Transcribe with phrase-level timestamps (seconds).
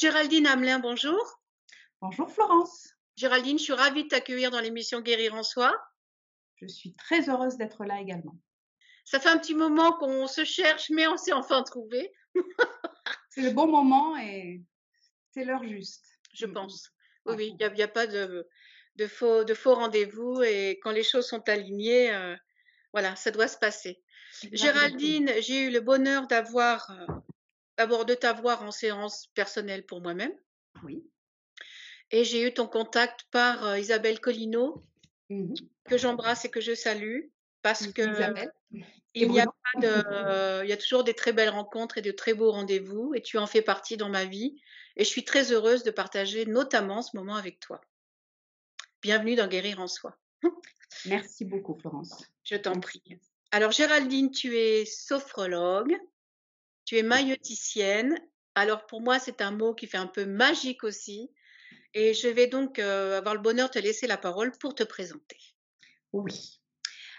[0.00, 1.40] Géraldine Hamelin, bonjour.
[2.00, 2.94] Bonjour Florence.
[3.16, 5.74] Géraldine, je suis ravie de t'accueillir dans l'émission Guérir en soi.
[6.54, 8.38] Je suis très heureuse d'être là également.
[9.04, 12.12] Ça fait un petit moment qu'on se cherche, mais on s'est enfin trouvé.
[13.30, 14.62] c'est le bon moment et
[15.32, 16.06] c'est l'heure juste.
[16.32, 16.92] Je pense.
[17.26, 18.46] Oui, oui, il n'y a, pas de,
[19.08, 22.36] faux, de faux rendez-vous et quand les choses sont alignées, euh,
[22.92, 24.00] voilà, ça doit se passer.
[24.52, 27.14] Géraldine, j'ai eu le bonheur d'avoir, euh,
[27.78, 30.34] d'abord de t'avoir en séance personnelle pour moi-même.
[30.82, 31.02] Oui.
[32.10, 34.84] Et j'ai eu ton contact par euh, Isabelle Collineau,
[35.30, 35.54] mmh
[35.84, 37.28] que j'embrasse et que je salue,
[37.62, 38.02] parce que
[39.14, 42.10] il y, a pas de, il y a toujours des très belles rencontres et de
[42.10, 44.60] très beaux rendez-vous, et tu en fais partie dans ma vie.
[44.96, 47.80] Et je suis très heureuse de partager notamment ce moment avec toi.
[49.00, 50.18] Bienvenue dans Guérir en soi.
[51.06, 52.22] Merci beaucoup, Florence.
[52.44, 53.18] Je t'en prie.
[53.50, 55.96] Alors, Géraldine, tu es sophrologue,
[56.88, 58.18] tu es maïoticienne.
[58.54, 61.30] Alors, pour moi, c'est un mot qui fait un peu magique aussi.
[61.92, 64.84] Et je vais donc euh, avoir le bonheur de te laisser la parole pour te
[64.84, 65.36] présenter.
[66.14, 66.62] Oui.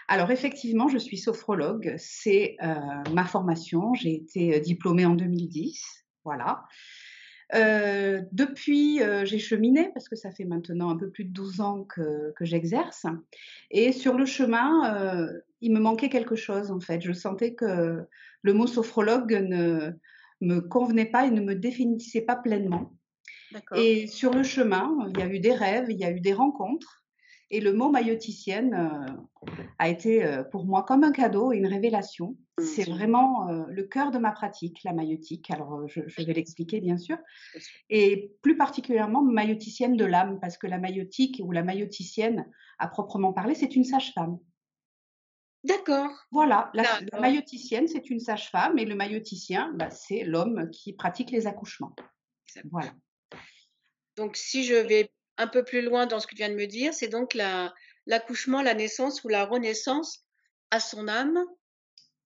[0.08, 2.74] Alors effectivement, je suis sophrologue, c'est euh,
[3.12, 3.94] ma formation.
[3.94, 5.80] J'ai été euh, diplômée en 2010,
[6.24, 6.64] voilà.
[7.52, 12.32] depuis, j'ai cheminé parce que ça fait maintenant un peu plus de 12 ans que,
[12.36, 13.06] que j'exerce.
[13.70, 15.30] Et sur le chemin,
[15.60, 17.00] il me manquait quelque chose en fait.
[17.00, 18.06] Je sentais que
[18.42, 19.92] le mot sophrologue ne
[20.40, 22.92] me convenait pas et ne me définissait pas pleinement.
[23.74, 26.32] Et sur le chemin, il y a eu des rêves, il y a eu des
[26.32, 27.00] rencontres.
[27.52, 31.66] Et le mot mailloticienne euh, a été euh, pour moi comme un cadeau et une
[31.66, 32.36] révélation.
[32.58, 35.50] Mmh, C'est vraiment euh, le cœur de ma pratique, la maillotique.
[35.50, 37.18] Alors, je, vais l'expliquer bien sûr.
[37.88, 42.46] Et plus particulièrement mailloticienne de l'âme, parce que la maillotique ou la mailloticienne,
[42.78, 44.38] à proprement parler, c'est une sage-femme.
[45.64, 46.10] D'accord.
[46.30, 51.46] Voilà, la, mailloticienne, c'est une sage-femme et le mailloticien, bah, c'est l'homme qui pratique les
[51.46, 51.94] accouchements.
[52.70, 52.92] Voilà.
[54.16, 56.66] Donc, si je vais un peu plus loin dans ce que tu viens de me
[56.66, 57.34] dire, c'est donc
[58.06, 60.24] l'accouchement, la, naissance ou la renaissance
[60.70, 61.44] à son âme.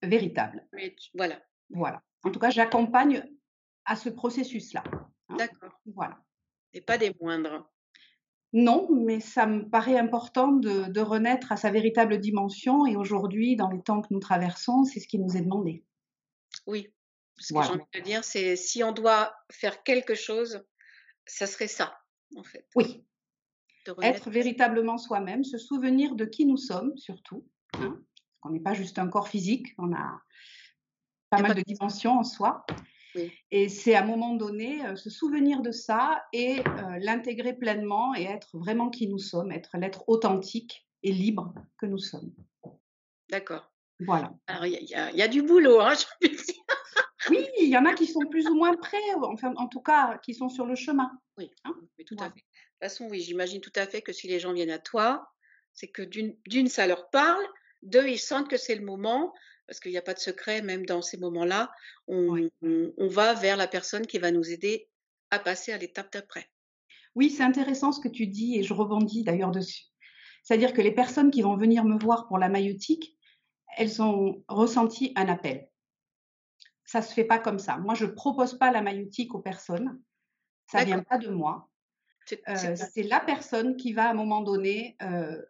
[0.03, 0.67] Véritable.
[1.15, 1.43] voilà.
[1.71, 2.03] Voilà.
[2.23, 3.25] En tout cas, j'accompagne
[3.85, 4.85] à ce processus-là.
[5.29, 5.37] Hein.
[5.37, 5.81] D'accord.
[5.87, 6.19] Voilà.
[6.73, 7.71] Et pas des moindres.
[8.55, 12.87] Non, mais ça me paraît important de, renaître à sa véritable dimension.
[12.87, 15.85] Et aujourd'hui, dans les temps que nous traversons, c'est ce qui nous est demandé.
[16.69, 16.95] Oui.
[17.37, 20.65] Ce que j'ai envie de dire, c'est si on doit faire quelque chose,
[21.27, 21.99] ça serait ça,
[22.37, 22.65] en fait.
[22.77, 23.05] Oui.
[24.03, 27.45] Être véritablement soi-même, se souvenir de qui nous sommes, surtout.
[27.75, 28.01] Hein,
[28.45, 30.23] on n'est pas juste un corps physique, on a
[31.29, 32.65] pas mal de dimensions en soi.
[33.51, 38.15] Et c'est à un moment donné euh, se souvenir de ça et euh, l'intégrer pleinement
[38.15, 42.33] et être vraiment qui nous sommes, être l'être authentique et libre que nous sommes.
[43.31, 43.71] D'accord.
[44.01, 44.35] Voilà.
[44.47, 45.95] Alors, il y, a du boulot, hein,
[47.31, 50.19] Oui, il y en a qui sont plus ou moins prêts, enfin, en tout cas,
[50.19, 51.11] qui sont sur le chemin.
[51.39, 51.75] Oui, hein.
[52.07, 52.35] tout à fait.
[52.35, 55.27] De toute façon, oui, j'imagine tout à fait que si les gens viennent à toi,
[55.73, 57.45] c'est que d'une, ça leur parle,
[57.83, 59.33] deux, ils sentent que c'est le moment,
[59.67, 61.71] parce qu'il n'y a pas de secret, même dans ces moments-là,
[62.07, 62.49] on,
[62.99, 64.89] va vers la personne qui va nous aider
[65.31, 66.49] à passer à l'étape d'après.
[67.15, 69.85] Oui, c'est intéressant ce que tu dis et je rebondis d'ailleurs dessus.
[70.43, 73.17] C'est-à-dire que les personnes qui vont venir me voir pour la maïotique,
[73.77, 75.69] elles ont ressenti un appel.
[76.85, 77.79] Ça se fait pas comme ça.
[77.79, 80.01] Moi, je propose pas la maïotique aux personnes.
[80.71, 81.71] Ça vient pas de moi.
[82.49, 85.41] Euh, c'est la personne qui va à un moment donné euh,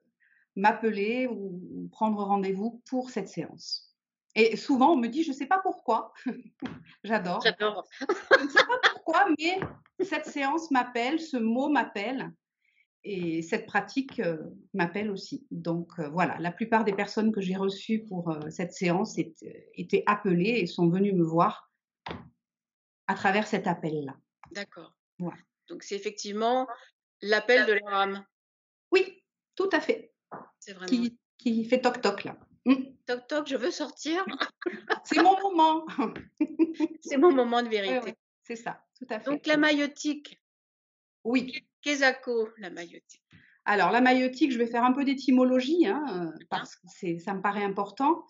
[0.56, 3.93] m'appeler ou prendre rendez-vous pour cette séance.
[4.36, 6.12] Et souvent, on me dit, je ne sais pas pourquoi.
[7.04, 7.40] J'adore.
[7.42, 7.86] J'adore.
[8.00, 9.60] je ne sais pas pourquoi, mais
[10.04, 12.32] cette séance m'appelle, ce mot m'appelle.
[13.06, 14.38] Et cette pratique euh,
[14.72, 15.46] m'appelle aussi.
[15.50, 20.02] Donc euh, voilà, la plupart des personnes que j'ai reçues pour euh, cette séance étaient
[20.06, 21.70] appelées et sont venues me voir
[23.06, 24.16] à travers cet appel-là.
[24.52, 24.96] D'accord.
[25.18, 25.36] Voilà.
[25.68, 26.66] Donc c'est effectivement
[27.20, 28.24] l'appel de leur âme.
[28.90, 29.22] Oui,
[29.54, 30.14] tout à fait.
[30.58, 30.88] C'est vraiment.
[30.88, 32.38] Qui, qui fait toc-toc là.
[32.66, 32.74] Mmh.
[33.06, 34.24] Toc toc, je veux sortir.
[35.04, 35.84] c'est mon moment.
[37.02, 38.14] c'est mon moment de vérité.
[38.42, 39.30] c'est ça, tout à fait.
[39.30, 40.40] Donc la maïotique.
[41.24, 41.52] Oui.
[41.82, 42.02] Qu'est-ce
[42.60, 43.22] la maïotique
[43.66, 47.64] Alors la maïotique, je vais faire un peu d'étymologie hein, parce que ça me paraît
[47.64, 48.24] important.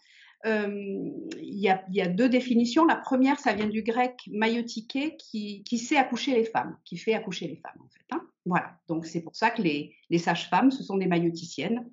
[0.44, 2.84] Il y, a, deux définitions.
[2.84, 7.14] La première, ça vient du grec maïotiqué, qui, qui sait accoucher les femmes, qui fait
[7.14, 8.04] accoucher les femmes en fait.
[8.10, 8.26] Hein.
[8.44, 8.78] Voilà.
[8.88, 11.88] Donc c'est pour ça que les, les sages-femmes, ce sont des maïoticiennes.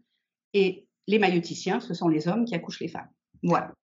[0.53, 3.09] Et les maïoticiens, ce sont les hommes qui accouchent les femmes.
[3.43, 3.73] Voilà.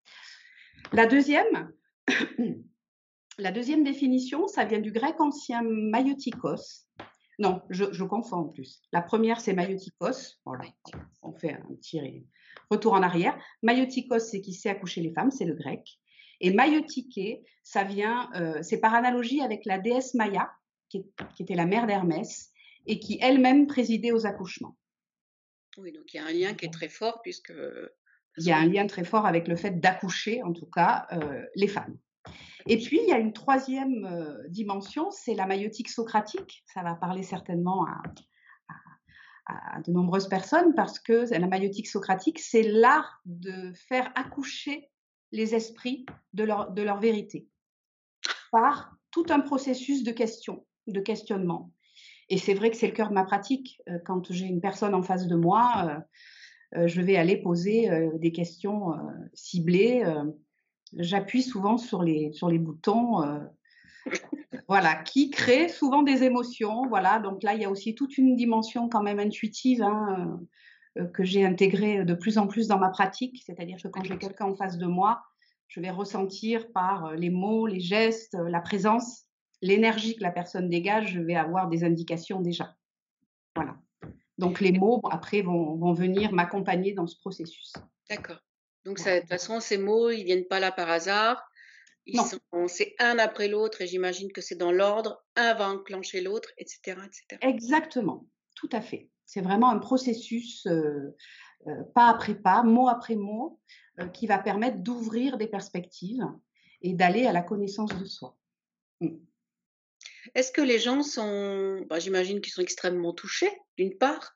[0.93, 1.73] La deuxième,
[3.39, 6.87] la deuxième définition, ça vient du grec ancien maïotikos.
[7.41, 8.83] Non, je, confonds en plus.
[8.93, 10.39] La première, c'est maïotikos.
[10.45, 10.65] Voilà,
[11.23, 12.27] on fait un petit
[12.71, 13.39] retour en arrière.
[13.63, 15.99] Maïotikos, c'est qui sait accoucher les femmes, c'est le grec.
[16.41, 20.51] Et maïotiqué, ça vient, euh, c'est par analogie avec la déesse Maya,
[20.89, 21.05] qui,
[21.39, 22.51] était la mère d'Hermès,
[22.87, 24.77] et qui elle-même présidait aux accouchements.
[25.79, 27.53] Oui, donc il y a un lien qui est très fort puisque...
[28.37, 31.43] Il y a un lien très fort avec le fait d'accoucher, en tout cas, euh,
[31.57, 31.99] les femmes.
[32.67, 36.63] Et puis, il y a une troisième euh, dimension, c'est la maïotique socratique.
[36.73, 38.03] Ça va parler certainement à,
[39.47, 44.89] à, de nombreuses personnes parce que la maïotique socratique, c'est l'art de faire accoucher
[45.33, 47.49] les esprits de leur, de leur vérité
[48.53, 51.73] par tout un processus de questions, de questionnement.
[52.31, 53.81] Et c'est vrai que c'est le cœur de ma pratique.
[53.89, 56.03] Euh, quand j'ai une personne en face de moi,
[56.77, 57.89] euh, je vais aller poser
[58.19, 58.93] des questions
[59.33, 60.05] ciblées
[60.97, 63.39] j'appuie souvent sur les, sur les boutons, euh,
[64.69, 66.87] voilà, qui créent souvent des émotions.
[66.89, 70.41] Voilà, donc là, il y a aussi toute une dimension quand même intuitive hein,
[70.99, 73.43] euh, que j'ai intégrée de plus en plus dans ma pratique.
[73.45, 75.23] C'est-à-dire que quand j'ai quelqu'un en face de moi,
[75.69, 79.25] je vais ressentir par euh, les mots, les gestes, la présence,
[79.63, 82.77] l'énergie que la personne dégage, je vais avoir des indications déjà.
[83.55, 83.77] Voilà.
[84.39, 87.73] Donc les mots, après, vont, vont venir m'accompagner dans ce processus.
[88.09, 88.39] D'accord.
[88.85, 91.45] Donc, de toute façon, ces mots, ils viennent pas là par hasard.
[92.69, 95.23] C'est un après l'autre et j'imagine que c'est dans l'ordre.
[95.37, 97.39] Un va enclencher l'autre, etc., etc.
[97.43, 99.11] Exactement, tout à fait.
[99.27, 101.15] C'est vraiment un processus euh,
[101.67, 103.61] euh, pas après pas, mot après mot,
[104.01, 106.27] euh, qui va permettre d'ouvrir des perspectives
[106.81, 108.39] et d'aller à la connaissance de soi.
[109.01, 109.17] Mmh.
[110.35, 114.35] Est-ce que les gens sont, bah, j'imagine qu'ils sont extrêmement touchés, d'une part,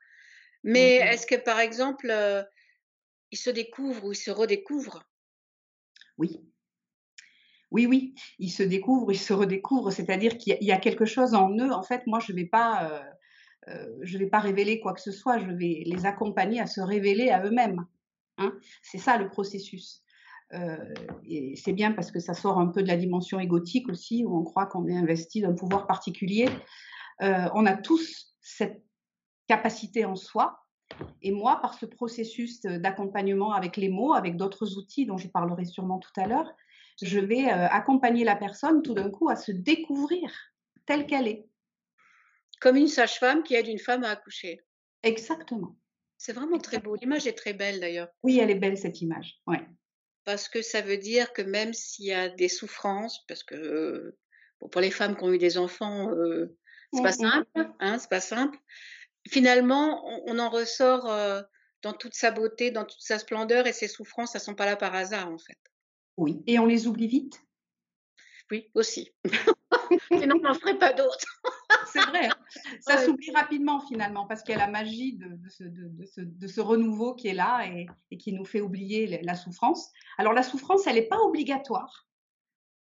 [0.65, 2.13] mais mmh est-ce que par exemple,
[3.33, 5.05] ils se découvrent ou ils se redécouvrent?
[6.19, 6.41] Oui.
[7.73, 9.91] Oui, oui, ils se découvrent, ils se redécouvrent.
[9.91, 11.73] C'est-à-dire qu'il y, a quelque chose en eux.
[11.73, 13.03] En fait, moi, je ne vais pas, euh,
[13.69, 15.39] euh, je vais pas révéler quoi que ce soit.
[15.39, 17.87] Je vais les accompagner à se révéler à eux-mêmes.
[18.37, 18.53] Hein.
[18.83, 20.03] C'est ça le processus.
[20.55, 20.77] Euh,
[21.25, 24.37] et c'est bien parce que ça sort un peu de la dimension égotique aussi, où
[24.37, 26.49] on croit qu'on est investi d'un pouvoir particulier.
[27.21, 28.83] on a tous cette
[29.47, 30.63] capacité en soi
[31.23, 35.65] et moi, par ce processus d'accompagnement avec les mots, avec d'autres outils dont je parlerai
[35.65, 36.53] sûrement tout à l'heure,
[37.01, 40.31] je vais euh, accompagner la personne tout d'un coup à se découvrir
[40.87, 41.47] telle qu'elle est.
[42.61, 44.61] Comme une sage-femme qui aide une femme à accoucher.
[45.03, 45.77] Exactement.
[46.17, 46.95] C'est vraiment très beau.
[46.95, 48.09] L'image est très belle d'ailleurs.
[48.23, 49.41] Oui, elle est belle cette image.
[49.47, 49.67] Ouais.
[50.25, 54.17] Parce que ça veut dire que même s'il y a des souffrances, parce que
[54.59, 56.57] pour les femmes qui ont eu des enfants, euh,
[56.93, 57.31] c'est pas mmh, mmh.
[57.31, 58.59] simple, hein, c'est pas simple
[59.29, 61.43] finalement, on, en ressort euh,
[61.83, 64.77] dans toute sa beauté, dans toute sa splendeur, et ses souffrances, elles sont pas là
[64.77, 65.59] par hasard, en fait.
[66.17, 67.41] Oui, et on les oublie vite?
[68.51, 69.13] Oui, aussi.
[70.13, 71.19] Sinon, on n'en ferait pas d'autres.
[71.87, 72.37] C'est vrai, hein.
[72.81, 77.35] ça s'oublie rapidement finalement, parce qu'il y a la magie de, ce, renouveau qui est
[77.35, 79.91] là et, qui nous fait oublier la souffrance.
[80.19, 82.07] Alors la souffrance, elle n'est pas obligatoire.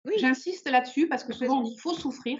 [0.06, 0.14] Oui.
[0.18, 2.40] J'insiste là-dessus parce que souvent on dit qu'il faut souffrir.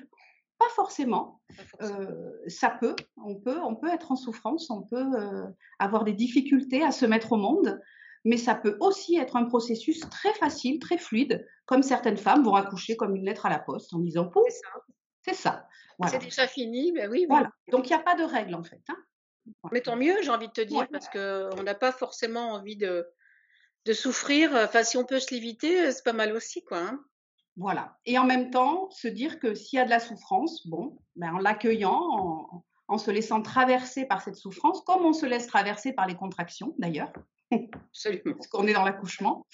[0.60, 1.40] Pas forcément.
[1.82, 5.48] Euh, ça peut, on peut, on peut être en souffrance, on peut euh,
[5.80, 7.80] avoir des difficultés à se mettre au monde,
[8.26, 12.56] mais ça peut aussi être un processus très facile, très fluide, comme certaines femmes vont
[12.56, 14.30] accoucher comme une lettre à la poste en disant
[15.24, 15.68] c'est ça.
[16.08, 17.26] C'est déjà fini, ben oui.
[17.28, 17.52] Voilà.
[17.72, 18.82] Donc il n'y a pas de règle en fait.
[18.88, 18.98] Hein.
[19.72, 23.08] Mais tant mieux, j'ai envie de te dire, parce qu'on n'a pas forcément envie de,
[23.86, 24.52] de souffrir.
[24.54, 26.80] Enfin, si on peut se l'éviter, c'est pas mal aussi, quoi.
[26.80, 27.04] Hein.
[27.58, 27.98] Voilà.
[28.06, 31.34] Et en même temps, se dire que s'il y a de la souffrance, bon, ben
[31.34, 32.64] en l'accueillant, en,
[32.98, 37.12] se laissant traverser par cette souffrance, comme on se laisse traverser par les contractions d'ailleurs,
[37.52, 39.46] parce qu'on est dans l'accouchement,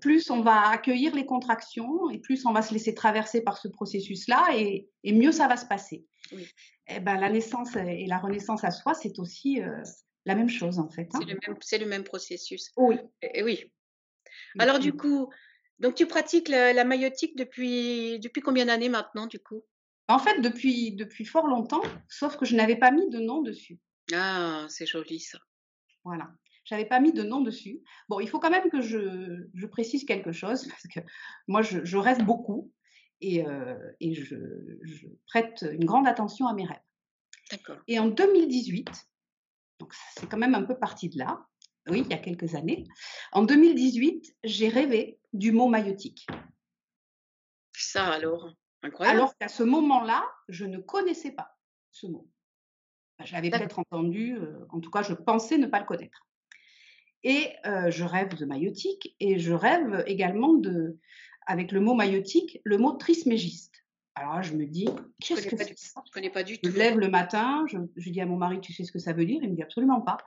[0.00, 3.68] plus on va accueillir les contractions et plus on va se laisser traverser par ce
[3.68, 6.04] processus-là et, mieux ça va se passer.
[6.32, 6.46] Et
[6.88, 9.82] eh ben, la naissance et la renaissance à soi, c'est aussi euh,
[10.26, 11.08] la même chose en fait.
[11.14, 11.20] Hein.
[11.60, 12.70] C'est le, même processus.
[12.76, 12.96] Oui.
[13.22, 13.72] Et, oui.
[14.58, 15.30] Alors du coup,
[15.78, 19.62] donc, tu pratiques la, maïotique depuis, depuis combien d'années maintenant, du coup?
[20.08, 23.78] En fait, depuis, depuis fort longtemps, sauf que je n'avais pas mis de nom dessus.
[24.14, 25.38] Ah, c'est joli ça.
[26.04, 26.30] Voilà.
[26.64, 27.80] J'avais pas mis de nom dessus.
[28.08, 31.00] Bon, il faut quand même que je, je précise quelque chose, parce que
[31.46, 32.72] moi, je, je rêve beaucoup
[33.20, 34.36] et, euh, et je,
[34.82, 36.80] je, prête une grande attention à mes rêves.
[37.50, 37.78] D'accord.
[37.86, 38.90] Et en 2018,
[39.78, 41.46] donc c'est quand même un peu parti de là,
[41.88, 42.86] oui, il y a quelques années.
[43.32, 46.26] En 2018, j'ai rêvé du mot maïotique.
[47.72, 49.18] Ça alors, incroyable.
[49.18, 51.56] Alors qu'à ce moment-là, je ne connaissais pas
[51.90, 52.28] ce mot.
[53.24, 56.26] Je l'avais peut-être entendu, euh, en tout cas, je pensais ne pas le connaître.
[57.24, 60.98] Et euh, je rêve de maïotique et je rêve également de,
[61.46, 63.84] avec le mot maïotique, le mot trismégiste.
[64.14, 64.88] Alors là, je me dis,
[65.20, 66.02] qu'est-ce que c'est ça?
[66.06, 66.70] Je connais pas du tout.
[66.70, 69.24] Je lève le matin, je, dis à mon mari, tu sais ce que ça veut
[69.24, 69.40] dire?
[69.42, 70.18] Il me dit absolument pas.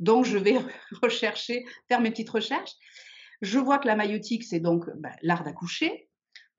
[0.00, 0.58] Donc, je vais
[1.02, 2.72] rechercher, faire mes petites recherches.
[3.40, 6.07] Je vois que la maïotique, c'est donc bah, l'art d'accoucher.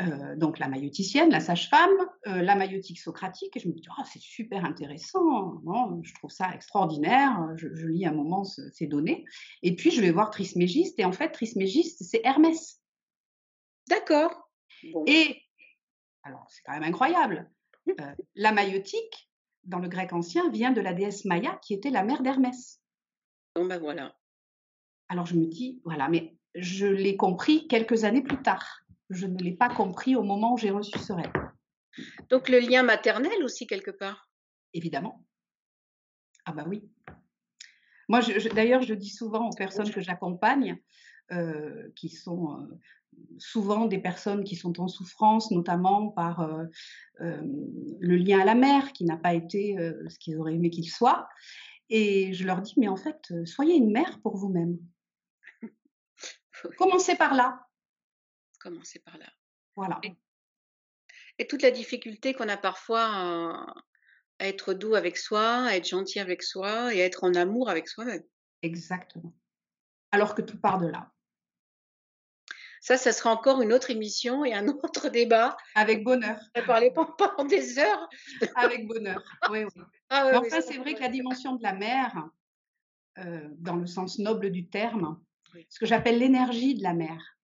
[0.02, 1.92] Euh, donc la maïoticienne, la sage-femme,
[2.28, 5.62] euh, la maïotique socratique, et je me dis, oh, c'est super intéressant,
[6.04, 9.26] je trouve ça extraordinaire, je, lis un moment ces données,
[9.62, 12.82] et puis je vais voir Trismégiste, et en fait, Trismégiste, c'est Hermès.
[13.90, 14.50] D'accord.
[15.06, 15.42] Et,
[16.24, 17.52] alors c'est quand même incroyable,
[17.90, 19.30] euh, la maïotique,
[19.66, 22.82] dans le grec ancien, vient de la déesse Maya, qui était la mère d'Hermès.
[23.54, 24.16] Bon ben voilà.
[25.10, 29.38] Alors je me dis, voilà, mais je l'ai compris quelques années plus tard je ne
[29.38, 31.32] l'ai pas compris au moment où j'ai reçu ce rêve.
[32.30, 34.30] Donc le lien maternel aussi quelque part?
[34.74, 35.26] Évidemment.
[36.46, 36.90] Ah bah oui.
[38.08, 38.22] Moi,
[38.56, 40.82] d'ailleurs, je dis souvent aux personnes que j'accompagne,
[41.32, 42.80] euh, qui sont euh,
[43.38, 46.66] souvent des personnes qui sont en souffrance, notamment par euh,
[47.20, 49.76] le lien à la mère, qui n'a pas été
[50.08, 51.28] ce qu'ils auraient aimé qu'il soit.
[51.90, 54.78] Et je leur dis, mais en fait, soyez une mère pour vous-même.
[56.78, 57.69] Commencez par là
[58.60, 59.26] commencer par là.
[59.76, 60.00] Voilà.
[61.38, 63.74] Et, toute la difficulté qu'on a parfois à,
[64.40, 67.88] être doux avec soi, à être gentil avec soi et à être en amour avec
[67.88, 68.24] soi-même.
[68.62, 69.34] Exactement.
[70.12, 71.12] Alors que tout part de là.
[72.82, 75.58] Ça, ça sera encore une autre émission et un autre débat.
[75.76, 76.40] Avec bonheur.
[76.56, 78.10] On va parler pendant des heures.
[78.56, 79.22] Avec bonheur.
[79.50, 79.84] Oui, oui.
[80.12, 82.28] Ah enfin, c'est vrai que la dimension de la mère,
[83.20, 85.22] euh, dans le sens noble du terme,
[85.70, 87.39] ce que j'appelle l'énergie de la mère,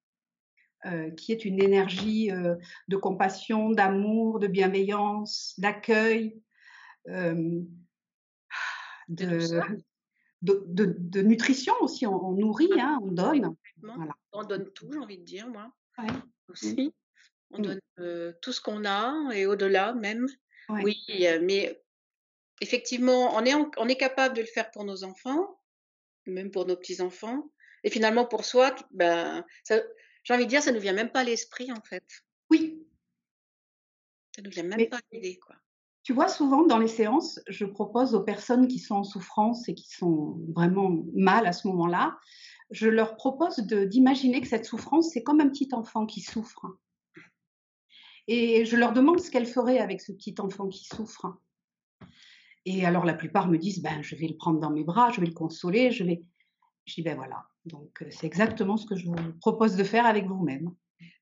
[0.86, 2.56] euh, qui est une énergie euh,
[2.90, 6.40] de compassion, d'amour, de bienveillance, d'accueil,
[7.08, 7.62] euh,
[9.08, 9.64] de,
[10.44, 12.06] de, nutrition aussi.
[12.06, 13.56] On, nourrit, hein, on donne.
[14.32, 15.72] On donne tout, j'ai envie de dire, moi.
[16.50, 16.94] Aussi.
[17.50, 17.82] On donne
[18.42, 20.28] tout ce qu'on a et au-delà même.
[20.70, 21.04] Oui,
[21.42, 21.82] mais
[22.62, 25.60] effectivement, on est, on est capable de le faire pour nos enfants,
[26.28, 27.50] même pour nos petits-enfants.
[27.84, 29.82] Et finalement, pour soi, ben, ça,
[30.26, 32.04] j'ai envie de dire, ça ne nous vient même pas à l'esprit, en fait.
[32.50, 32.84] Oui.
[34.36, 35.56] Ça ne nous vient même pas à l'idée, quoi.
[36.04, 39.74] Tu vois, souvent dans les séances, je propose aux personnes qui sont en souffrance et
[39.74, 42.18] qui sont vraiment mal à ce moment-là,
[42.72, 46.66] je leur propose d'imaginer que cette souffrance, c'est comme un petit enfant qui souffre.
[48.28, 51.40] Et je leur demande ce qu'elles feraient avec ce petit enfant qui souffre.
[52.66, 55.22] Et alors la plupart me disent, ben, je vais le prendre dans mes bras, je
[55.22, 56.24] vais le consoler, je vais...
[56.86, 60.26] Je dis, ben voilà, donc c'est exactement ce que je vous propose de faire avec
[60.26, 60.74] vous-même.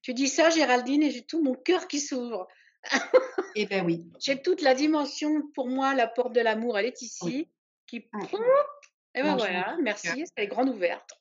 [0.02, 2.48] Tu dis ça, Géraldine, et j'ai tout mon cœur qui s'ouvre.
[3.56, 4.12] eh bien oui.
[4.20, 7.50] J'ai toute la dimension, pour moi, la porte de l'amour, elle est ici,
[7.88, 7.98] qui...
[9.16, 11.12] et ben voilà, merci, elle est grande ouverte.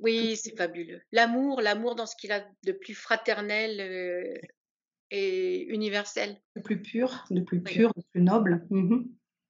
[0.00, 1.02] oui, c'est fabuleux.
[1.12, 4.40] L'amour, l'amour dans ce qu'il a de plus fraternel
[5.10, 6.40] et universel.
[6.56, 8.66] De plus pur, de plus pur, de plus noble.
[8.70, 9.04] Mmh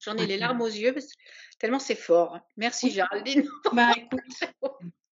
[0.05, 0.95] J'en ai les larmes aux yeux
[1.59, 2.39] tellement c'est fort.
[2.57, 3.49] Merci Géraldine.
[3.73, 3.95] Bah,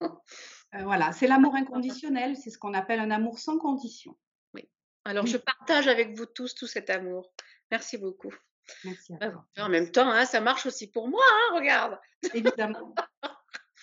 [0.02, 4.16] euh, voilà, c'est l'amour inconditionnel, c'est ce qu'on appelle un amour sans condition.
[4.54, 4.68] Oui.
[5.04, 7.32] Alors je partage avec vous tous tout cet amour.
[7.70, 8.34] Merci beaucoup.
[8.84, 9.46] Merci à toi.
[9.58, 11.98] En même temps, hein, ça marche aussi pour moi, hein, regarde.
[12.34, 12.94] Évidemment.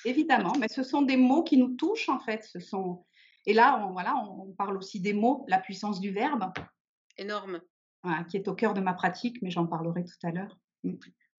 [0.06, 2.44] Évidemment, mais ce sont des mots qui nous touchent en fait.
[2.44, 3.06] Ce sont
[3.46, 6.52] et là, on, voilà, on parle aussi des mots, la puissance du verbe.
[7.18, 7.62] Énorme.
[8.30, 10.58] qui est au cœur de ma pratique, mais j'en parlerai tout à l'heure.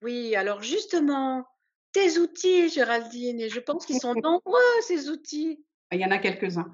[0.02, 1.46] Oui, alors justement,
[1.92, 5.64] tes outils, Géraldine, et je pense qu'ils sont nombreux, ces outils.
[5.92, 6.72] Il y en a quelques-uns.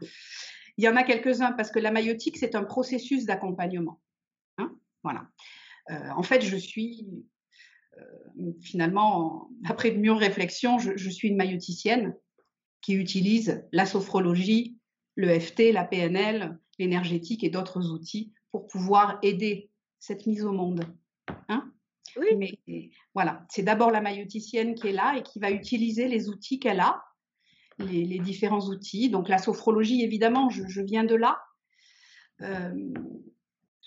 [0.76, 4.00] Il y en a quelques-uns parce que la maïotique, c'est un processus d'accompagnement.
[4.58, 5.28] Hein, voilà.
[5.90, 7.06] Euh, en fait, je suis
[7.98, 12.14] euh, finalement, après de mûres réflexions, je, je, suis une maïoticienne
[12.82, 14.76] qui utilise la sophrologie,
[15.14, 20.84] le FT, la PNL, l'énergétique et d'autres outils pour pouvoir aider cette mise au monde.
[21.48, 21.72] Hein
[22.16, 22.58] oui.
[22.68, 26.58] Mais voilà, c'est d'abord la maïoticienne qui est là et qui va utiliser les outils
[26.58, 27.04] qu'elle a,
[27.78, 29.10] les, différents outils.
[29.10, 31.40] Donc la sophrologie, évidemment, je, viens de là.
[32.42, 32.92] Euh,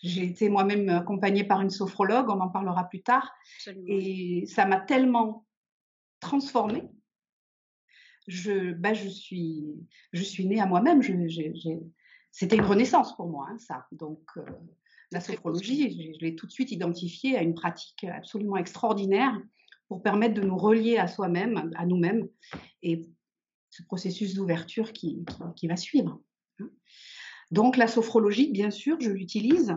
[0.02, 3.32] j'ai été moi-même accompagnée par une sophrologue, on en parlera plus tard.
[3.88, 5.46] Et ça m'a tellement
[6.20, 6.84] transformée.
[8.28, 9.66] Je, bah, je, suis,
[10.14, 11.02] je suis née à moi-même.
[12.32, 13.88] C'était une renaissance pour moi, hein, ça.
[13.92, 14.44] Donc, euh,
[15.12, 19.36] la sophrologie, je, l'ai tout de suite identifiée à une pratique absolument extraordinaire
[19.88, 22.28] pour permettre de nous relier à soi-même, à nous-mêmes,
[22.84, 23.02] et
[23.72, 25.26] ce processus d'ouverture qui,
[25.64, 26.22] va suivre.
[27.52, 29.76] Donc la sophrologie, bien sûr, je l'utilise.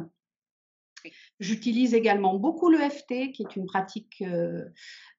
[1.41, 4.65] J'utilise également beaucoup le FT, qui est une pratique euh,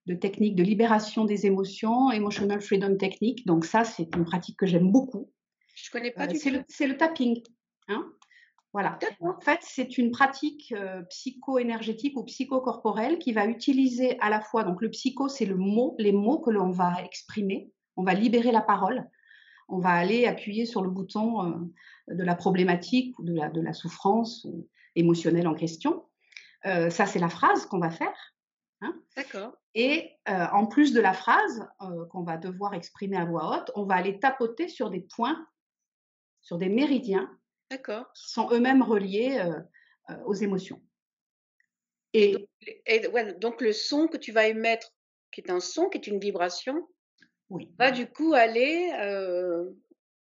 [0.05, 3.45] de technique de libération des émotions, Emotional Freedom Technique.
[3.45, 5.31] Donc ça, c'est une pratique que j'aime beaucoup.
[5.75, 6.63] Je connais pas euh, du tout.
[6.69, 7.41] C'est le, tapping.
[7.87, 8.13] Hein
[8.73, 8.97] voilà.
[9.19, 14.63] En fait, c'est une pratique euh, psycho-énergétique ou psychocorporelle qui va utiliser à la fois,
[14.63, 18.51] donc le psycho, c'est le mot, les mots que l'on va exprimer, on va libérer
[18.51, 19.07] la parole
[19.69, 23.61] on va aller appuyer sur le bouton euh, de la problématique ou de la, de
[23.61, 24.45] la souffrance
[24.95, 26.05] émotionnelle en question.
[26.65, 28.35] Euh, ça, c'est la phrase qu'on va faire.
[28.81, 28.93] Hein.
[29.15, 29.53] D'accord.
[29.73, 31.67] Et en plus de la phrase
[32.11, 35.47] qu'on va devoir exprimer à voix haute, on va aller tapoter sur des points,
[36.41, 37.31] sur des méridiens
[37.73, 38.05] D'accord.
[38.13, 39.43] sont eux-mêmes reliés
[40.25, 40.81] aux émotions.
[42.13, 42.35] Et,
[43.39, 44.93] donc, le son que tu vas émettre,
[45.31, 46.87] qui est un son, qui est une vibration,
[47.49, 47.73] oui.
[47.79, 48.89] va du coup aller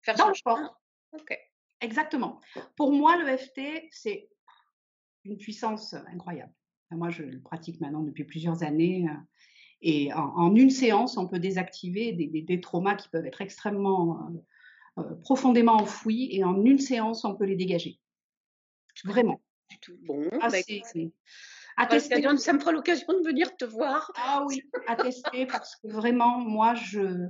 [0.03, 0.67] faire Dans le
[1.13, 1.37] Ok.
[1.81, 2.39] Exactement.
[2.75, 3.61] Pour moi, le FT,
[3.91, 4.29] c'est
[5.25, 6.53] une puissance incroyable.
[6.91, 9.07] Moi, je le pratique maintenant depuis plusieurs années.
[9.81, 14.29] Et en, une séance, on peut désactiver des, traumas qui peuvent être extrêmement
[15.21, 16.29] profondément enfouis.
[16.31, 17.99] Et en une séance, on peut les dégager.
[19.05, 19.41] Vraiment.
[20.03, 20.29] Bon,
[21.77, 24.11] ah, bah, ça me fera l'occasion de venir te voir.
[24.15, 27.27] Ah oui, à tester parce que vraiment, moi, je,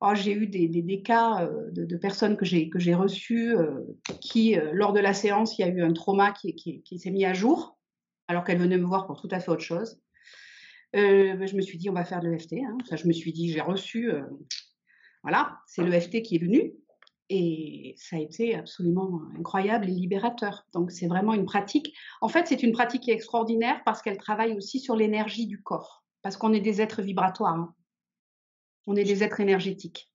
[0.00, 3.80] oh, j'ai eu des, des, cas euh, de, personnes que j'ai, que j'ai reçues euh,
[4.20, 6.98] qui, euh, lors de la séance, il y a eu un trauma qui, qui, qui
[6.98, 7.78] s'est mis à jour
[8.28, 10.00] alors qu'elles venaient me voir pour tout à fait autre chose.
[10.92, 12.54] Ben, je me suis dit, on va faire de l'EFT.
[12.54, 12.76] Hein.
[12.90, 14.10] je me suis dit, j'ai reçu,
[15.22, 16.72] voilà, c'est l'EFT qui est venu.
[17.32, 20.66] Et ça a été absolument incroyable et libérateur.
[20.72, 21.94] Donc c'est vraiment une pratique.
[22.20, 25.62] En fait, c'est une pratique qui est extraordinaire parce qu'elle travaille aussi sur l'énergie du
[25.62, 26.02] corps.
[26.22, 27.54] Parce qu'on est des êtres vibratoires.
[27.54, 27.74] Hein.
[28.88, 30.12] On est des êtres énergétiques.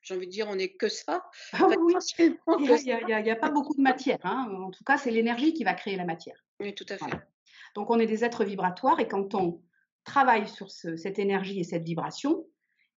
[0.00, 1.22] J'ai envie de dire, on n'est que ça.
[1.52, 1.76] Ah oui,
[2.16, 4.18] il n'y a, pas beaucoup de matière.
[4.22, 4.48] Hein.
[4.58, 6.42] En tout cas, c'est l'énergie qui va créer la matière.
[6.60, 7.28] Oui, tout à fait.
[7.74, 9.62] Donc on est des êtres vibratoires et quand on
[10.04, 12.46] travaille sur cette énergie et cette vibration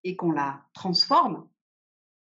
[0.04, 1.50] et qu'on la transforme,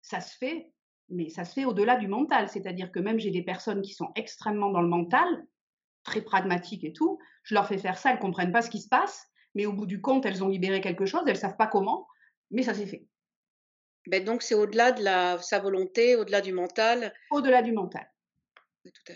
[0.01, 0.73] ça se fait
[1.09, 2.49] mais ça se fait au-delà du mental.
[2.49, 5.27] C'est-à-dire que même j'ai des personnes qui sont extrêmement dans le mental,
[6.03, 8.81] très pragmatiques et tout, je leur fais faire ça, elles ne comprennent pas ce qui
[8.81, 11.57] se passe, mais au bout du compte, elles ont libéré quelque chose, elles ne savent
[11.57, 12.07] pas comment,
[12.51, 13.07] mais ça s'est fait.
[14.07, 17.13] Ben donc c'est au-delà de la, sa volonté, au-delà du mental.
[17.31, 18.09] Au-delà du mental.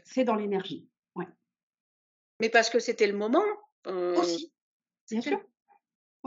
[0.05, 0.87] c'est dans l'énergie.
[1.15, 1.27] Ouais.
[2.39, 3.43] Mais parce que c'était le moment.
[3.87, 4.53] Euh, Aussi,
[5.11, 5.41] bien sûr.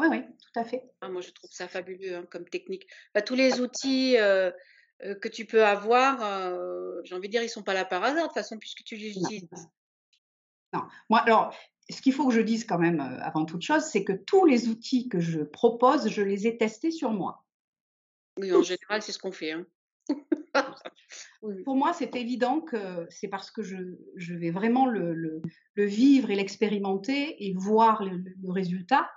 [0.00, 0.82] Oui, oui, tout à fait.
[1.00, 2.86] Ah, moi, je trouve ça fabuleux hein, comme technique.
[3.14, 4.50] Bah, tous les outils euh,
[5.20, 6.18] que tu peux avoir,
[7.04, 8.96] j'ai envie de dire, ils sont pas là par hasard de toute façon puisque tu
[8.96, 9.48] les utilises.
[10.72, 10.82] Non.
[11.08, 11.54] Moi, alors,
[11.90, 14.68] ce qu'il faut que je dise quand même avant toute chose, c'est que tous les
[14.68, 17.44] outils que je propose, je les ai testés sur moi.
[18.38, 19.52] Oui, en général, c'est ce qu'on fait.
[19.52, 19.66] Hein.
[21.64, 23.76] Pour moi, c'est évident que c'est parce que je,
[24.16, 29.10] je vais vraiment le, le, vivre et l'expérimenter et voir le, résultat,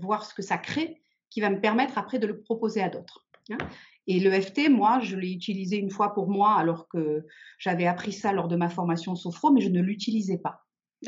[0.00, 3.26] voir ce que ça crée, qui va me permettre après de le proposer à d'autres.
[3.50, 3.58] Hein.
[4.06, 7.24] Et l'EFT, moi, je l'ai utilisé une fois pour moi, alors que
[7.58, 10.66] j'avais appris ça lors de ma formation Sophro, mais je ne l'utilisais pas.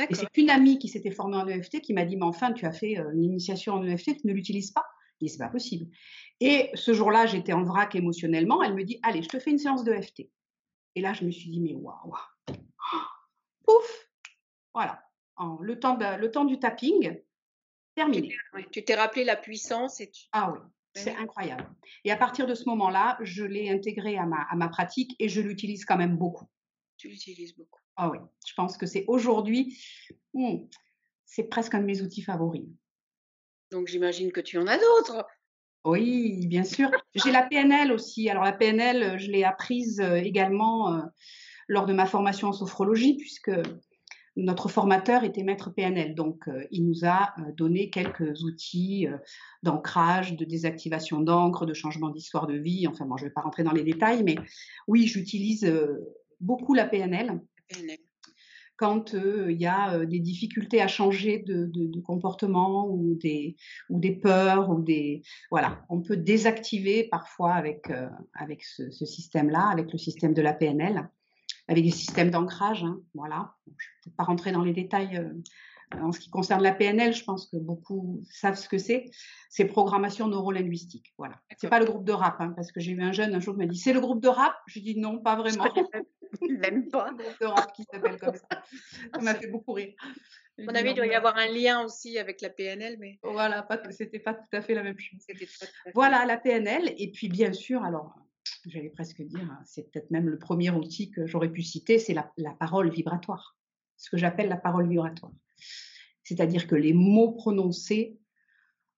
[0.08, 2.64] Et c'est une amie qui s'était formée en EFT qui m'a dit, mais enfin, tu
[2.64, 4.84] as fait euh, une initiation en EFT, tu ne l'utilises pas.
[5.20, 5.86] Je c'est pas possible.
[6.40, 8.62] Et ce jour-là, j'étais en vrac émotionnellement.
[8.62, 10.28] Elle me dit, allez, je te fais une séance d'EFT.
[10.94, 12.14] Et là, je me suis dit, mais waouh,
[13.64, 14.08] pouf,
[14.74, 15.02] voilà.
[15.60, 17.20] le, temps le temps du tapping,
[17.94, 18.34] terminé.
[18.70, 20.26] Tu t'es rappelé la puissance et tu...
[20.32, 20.58] Ah oui,
[20.94, 21.68] c'est incroyable.
[22.04, 25.28] Et à partir de ce moment-là, je l'ai intégré à ma, à ma pratique et
[25.28, 26.48] je l'utilise quand même beaucoup.
[26.96, 27.80] Tu l'utilises beaucoup.
[27.96, 29.78] Ah oui, je pense que c'est aujourd'hui,
[30.34, 30.58] hmm,
[31.24, 32.64] c'est presque un de mes outils favoris.
[33.70, 35.26] Donc j'imagine que tu en as d'autres.
[35.84, 36.90] Oui, bien sûr.
[37.14, 38.28] J'ai la PNL aussi.
[38.30, 41.00] Alors la PNL, je l'ai apprise euh, également euh,
[41.68, 43.50] lors de ma formation en sophrologie, puisque
[44.36, 49.18] notre formateur était maître PNL, donc euh, il nous a euh, donné quelques outils euh,
[49.62, 52.86] d'ancrage, de désactivation d'encre, de changement d'histoire de vie.
[52.86, 54.36] Enfin, bon, je ne vais pas rentrer dans les détails, mais
[54.88, 55.70] oui, j'utilise
[56.40, 57.40] beaucoup la PNL.
[58.76, 63.54] Quand il y a des difficultés à changer de, comportement ou des,
[63.90, 67.92] ou des peurs ou des voilà, on peut désactiver parfois avec
[68.34, 71.08] avec ce, ce système-là, avec le système de la PNL
[71.72, 72.84] avec des systèmes d'ancrage.
[72.84, 73.54] Hein, voilà.
[73.66, 77.12] je ne vais pas rentrer dans les détails euh, en ce qui concerne la PNL.
[77.12, 79.10] Je pense que beaucoup savent ce que c'est.
[79.50, 81.12] C'est programmation neurolinguistique.
[81.18, 81.40] Voilà.
[81.58, 83.54] C'est pas le groupe de rap, hein, parce que j'ai eu un jeune un jour
[83.54, 84.54] qui m'a dit c'est le groupe de rap?
[84.66, 85.64] Je dis non, pas vraiment.
[86.48, 87.10] Même pas.
[87.10, 88.62] le groupe de rap qui s'appelle comme ça.
[89.14, 89.94] Ça m'a fait beaucoup rire.
[90.58, 93.66] À mon avis, il doit y avoir un lien aussi avec la PNL, mais voilà,
[93.90, 95.20] c'était pas tout à fait la même chose.
[95.94, 98.14] Voilà la PNL, et puis bien sûr, alors
[98.66, 102.14] j'allais presque dire, hein, c'est peut-être même le premier outil que j'aurais pu citer, c'est
[102.14, 103.56] la, parole vibratoire,
[103.96, 105.32] ce que j'appelle la parole vibratoire.
[106.24, 108.18] C'est-à-dire que les mots prononcés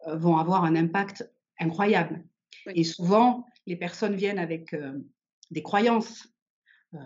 [0.07, 2.25] euh, vont avoir un impact incroyable.
[2.67, 4.99] Et souvent, les personnes viennent avec euh,
[5.51, 6.29] des croyances.
[6.95, 6.99] Euh,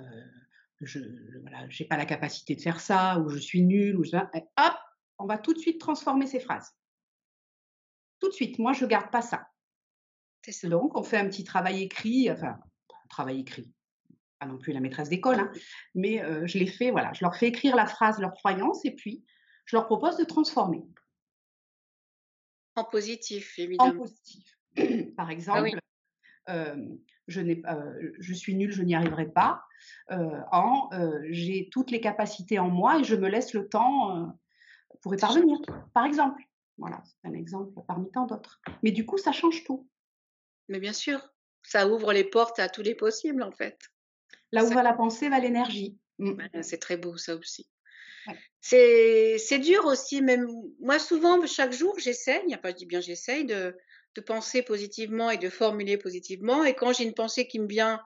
[0.80, 4.74] je n'ai pas la capacité de faire ça, ou je suis nulle, ou hop,
[5.18, 6.72] on va tout de suite transformer ces phrases.
[8.20, 9.48] Tout de suite, moi je garde pas ça.
[10.64, 12.58] Donc, on fait un petit travail écrit, enfin,
[12.90, 13.72] un travail écrit,
[14.38, 15.52] pas non plus la maîtresse d'école, hein,
[15.94, 19.24] mais je les fais, voilà, je leur fais écrire la phrase, leur croyance, et puis
[19.64, 20.82] je leur propose de transformer.
[22.76, 23.90] En positif, évidemment.
[23.90, 24.44] En positif.
[25.16, 25.78] Par ah exemple,
[26.46, 27.40] je,
[28.18, 29.64] je, suis nulle, je n'y arriverai pas.
[30.10, 30.88] en
[31.30, 34.34] j'ai toutes les capacités en moi et je me laisse le temps
[35.02, 35.58] pour y parvenir.
[35.92, 36.42] Par exemple.
[36.78, 38.60] Voilà, c'est un exemple parmi tant d'autres.
[38.84, 39.88] Mais du coup, ça change tout.
[40.68, 41.20] Mais bien sûr,
[41.62, 43.78] ça ouvre les portes à tous les possibles, en fait.
[44.52, 45.98] Là où va la pensée, va l'énergie.
[46.18, 46.62] Mmh.
[46.62, 47.68] C'est très beau, ça aussi.
[48.60, 50.48] C'est dur aussi, même
[50.80, 53.76] moi souvent, chaque jour, j'essaye, pas je dis bien j'essaye, de,
[54.14, 56.64] de, penser positivement et de formuler positivement.
[56.64, 58.00] Et quand j'ai une pensée qui me vient,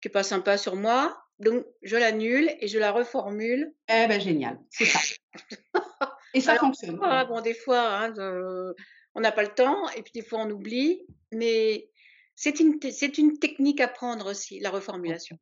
[0.00, 3.72] qui n'est pas sympa sur moi, donc je l'annule et je la reformule.
[3.88, 4.98] Eh ben génial, c'est ça.
[6.34, 6.96] et ça fonctionne.
[6.96, 8.14] bon, des fois, hein,
[9.14, 11.90] on n'a pas le temps et puis des fois on oublie, mais
[12.34, 12.78] c'est une,
[13.18, 15.38] une technique à prendre aussi, la reformulation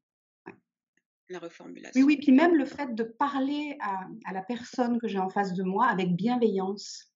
[1.30, 2.00] la reformulation.
[2.00, 5.54] Oui, oui, puis même le fait de parler à, la personne que j'ai en face
[5.54, 7.12] de moi avec bienveillance.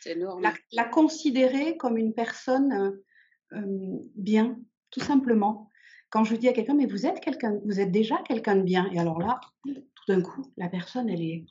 [0.00, 0.42] C'est énorme.
[0.72, 4.58] La, considérer comme une personne euh, euh, bien,
[4.90, 5.70] tout simplement.
[6.10, 8.90] Quand je dis à quelqu'un, mais vous êtes quelqu'un, vous êtes déjà quelqu'un de bien.
[8.92, 11.46] Et alors là, tout d'un coup, la personne, elle est,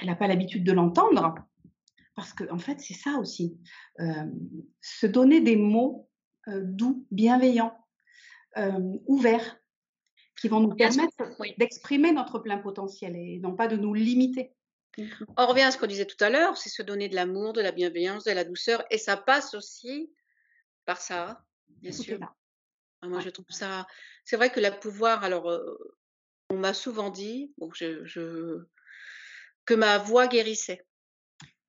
[0.00, 1.36] elle n'a pas l'habitude de l'entendre.
[2.14, 3.56] Parce qu'en en fait, c'est ça aussi.
[4.00, 4.26] Euh,
[4.80, 6.07] se donner des mots
[6.48, 7.76] doux, bienveillants,
[9.06, 9.58] ouverts
[10.40, 11.16] qui vont nous permettre
[11.58, 14.52] d'exprimer notre plein potentiel et non pas de nous limiter.
[15.36, 17.60] On revient à ce qu'on disait tout à l'heure, c'est se donner de l'amour, de
[17.60, 20.10] la bienveillance, de la douceur, et ça passe aussi
[20.84, 22.18] par ça, bien sûr.
[23.02, 23.86] Ah, moi, je trouve ça.
[24.24, 25.96] C'est vrai que le pouvoir, alors, euh,
[26.50, 28.64] on m'a souvent dit bon, je,
[29.64, 30.84] que ma voix guérissait.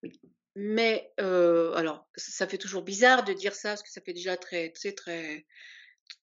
[0.02, 0.20] Oui.
[0.62, 4.36] Mais, euh, alors, ça fait toujours bizarre de dire ça, parce que ça fait déjà
[4.36, 5.45] très, très, très,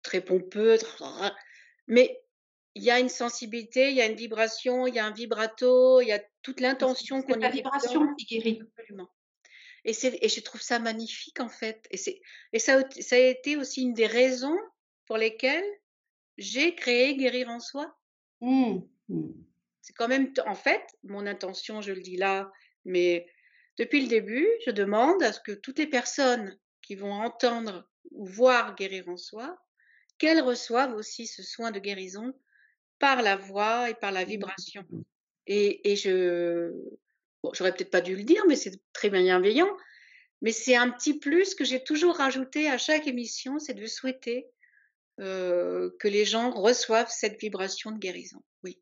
[0.03, 0.77] très pompeux.
[1.87, 2.21] Mais
[2.75, 6.01] il y a une sensibilité, il y a une vibration, il y a un vibrato,
[6.01, 7.39] il y a toute l'intention qu'on a.
[7.39, 8.61] La vibration qui guérit.
[8.77, 9.09] Absolument.
[9.85, 11.87] Et, et je trouve ça magnifique en fait.
[11.93, 12.21] Et,
[12.53, 14.59] et ça, ça a été aussi une des raisons
[15.07, 15.65] pour lesquelles
[16.39, 17.97] j'ai créé Guérir en soi.
[18.41, 18.81] Mmh.
[19.09, 19.31] Mmh.
[19.81, 22.51] C'est quand même, en fait, mon intention, je le dis là,
[22.85, 23.29] mais
[23.79, 28.27] depuis le début, je demande à ce que toutes les personnes qui vont entendre ou
[28.27, 29.59] voir Guérir en soi,
[30.19, 32.35] qu'elles reçoivent aussi ce soin de guérison
[32.99, 34.29] par la voix et par la mmh.
[34.29, 34.87] vibration.
[35.47, 36.71] Et, et je,
[37.43, 39.71] bon, j'aurais peut-être pas dû le dire, mais c'est très bienveillant.
[40.43, 44.47] Mais c'est un petit plus que j'ai toujours rajouté à chaque émission, c'est de souhaiter
[45.21, 48.43] euh, que les gens reçoivent cette vibration de guérison.
[48.63, 48.81] Oui,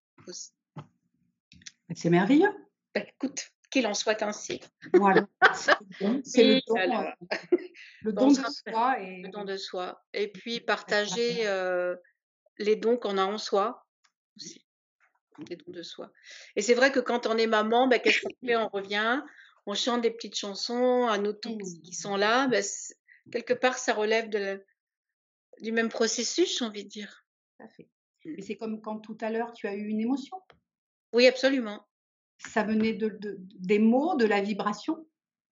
[1.95, 2.53] C'est merveilleux.
[2.95, 4.61] Ben, écoute, qu'il en soit ainsi.
[4.95, 5.27] Voilà.
[6.25, 6.77] C'est le don,
[8.03, 9.01] le don de soi.
[9.01, 9.23] Et...
[9.23, 10.05] Le don de soi.
[10.13, 11.97] Et puis partager euh,
[12.59, 13.85] les dons qu'on a en soi
[14.37, 14.65] aussi.
[15.39, 16.13] Des dons de soi.
[16.55, 18.57] Et c'est vrai que quand on est maman, ben, qu'est-ce qu'on fait?
[18.57, 19.23] On revient,
[19.65, 21.83] on chante des petites chansons à nos tout mmh.
[21.83, 22.47] qui sont là.
[22.49, 22.63] Ben,
[23.33, 24.65] quelque part, ça relève de
[25.61, 27.25] du même processus, j'ai envie de dire.
[27.59, 27.89] Ça fait.
[28.25, 28.35] Mmh.
[28.37, 30.37] Mais c'est comme quand tout à l'heure, tu as eu une émotion?
[31.15, 31.87] Oui, absolument.
[32.49, 35.07] Ça venait de, des mots, de la vibration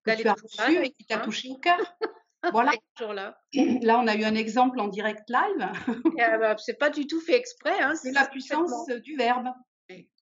[0.05, 1.79] que tu as reçue et qui t'a touché au cœur.
[2.53, 2.72] Voilà.
[3.00, 3.38] Là.
[3.83, 5.72] là, on a eu un exemple en direct live.
[6.16, 7.79] Bah, c'est pas du tout fait exprès.
[7.81, 9.48] Hein, c'est la puissance du verbe.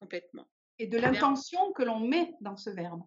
[0.00, 0.48] complètement.
[0.80, 3.02] Et de l'intention que l'on met dans ce verbe.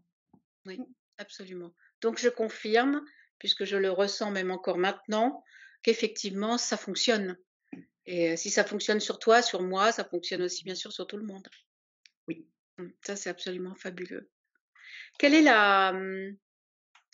[0.66, 0.80] Oui,
[1.18, 1.74] absolument.
[2.02, 3.02] Donc, je confirme,
[3.38, 5.44] puisque je le ressens même encore maintenant,
[5.84, 7.38] qu'effectivement, ça fonctionne.
[8.06, 11.08] Et euh, si ça fonctionne sur toi, sur moi, ça fonctionne aussi bien sûr sur
[11.08, 11.48] tout le monde.
[12.28, 12.48] Oui.
[12.78, 14.30] Mmh, ça, c'est absolument fabuleux.
[15.18, 16.38] Quelle est la, mmh,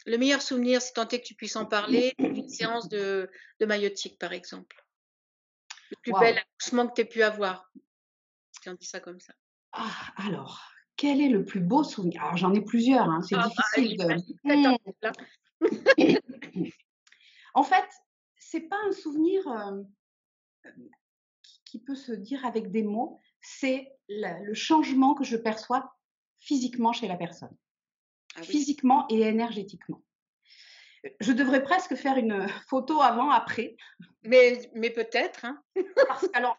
[0.06, 3.66] le meilleur souvenir, si tant est que tu puisses en parler, d'une séance de, de
[3.66, 4.84] maïotique, par exemple?
[5.92, 7.72] Le plus bel accouchement que tu aies pu avoir
[8.62, 9.34] Si on dit ça comme ça.
[9.74, 10.62] Ah, alors,
[10.96, 12.24] quel est le plus beau souvenir?
[12.24, 14.22] Alors, j'en ai plusieurs, hein, c'est ah, bah, difficile de.
[17.54, 17.86] en fait,
[18.38, 19.84] c'est pas un souvenir euh,
[21.66, 25.96] qui, peut se dire avec des mots, c'est le changement que je perçois
[26.38, 27.56] physiquement chez la personne.
[28.36, 30.04] Ah physiquement et énergétiquement.
[31.22, 33.78] Je devrais presque faire une photo avant-après.
[34.24, 35.46] Mais, mais peut-être.
[35.46, 35.64] Hein.
[36.08, 36.58] Parce qu'alors,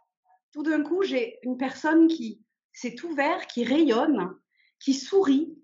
[0.53, 4.35] tout d'un coup, j'ai une personne qui s'est ouverte, qui rayonne,
[4.81, 5.55] qui sourit,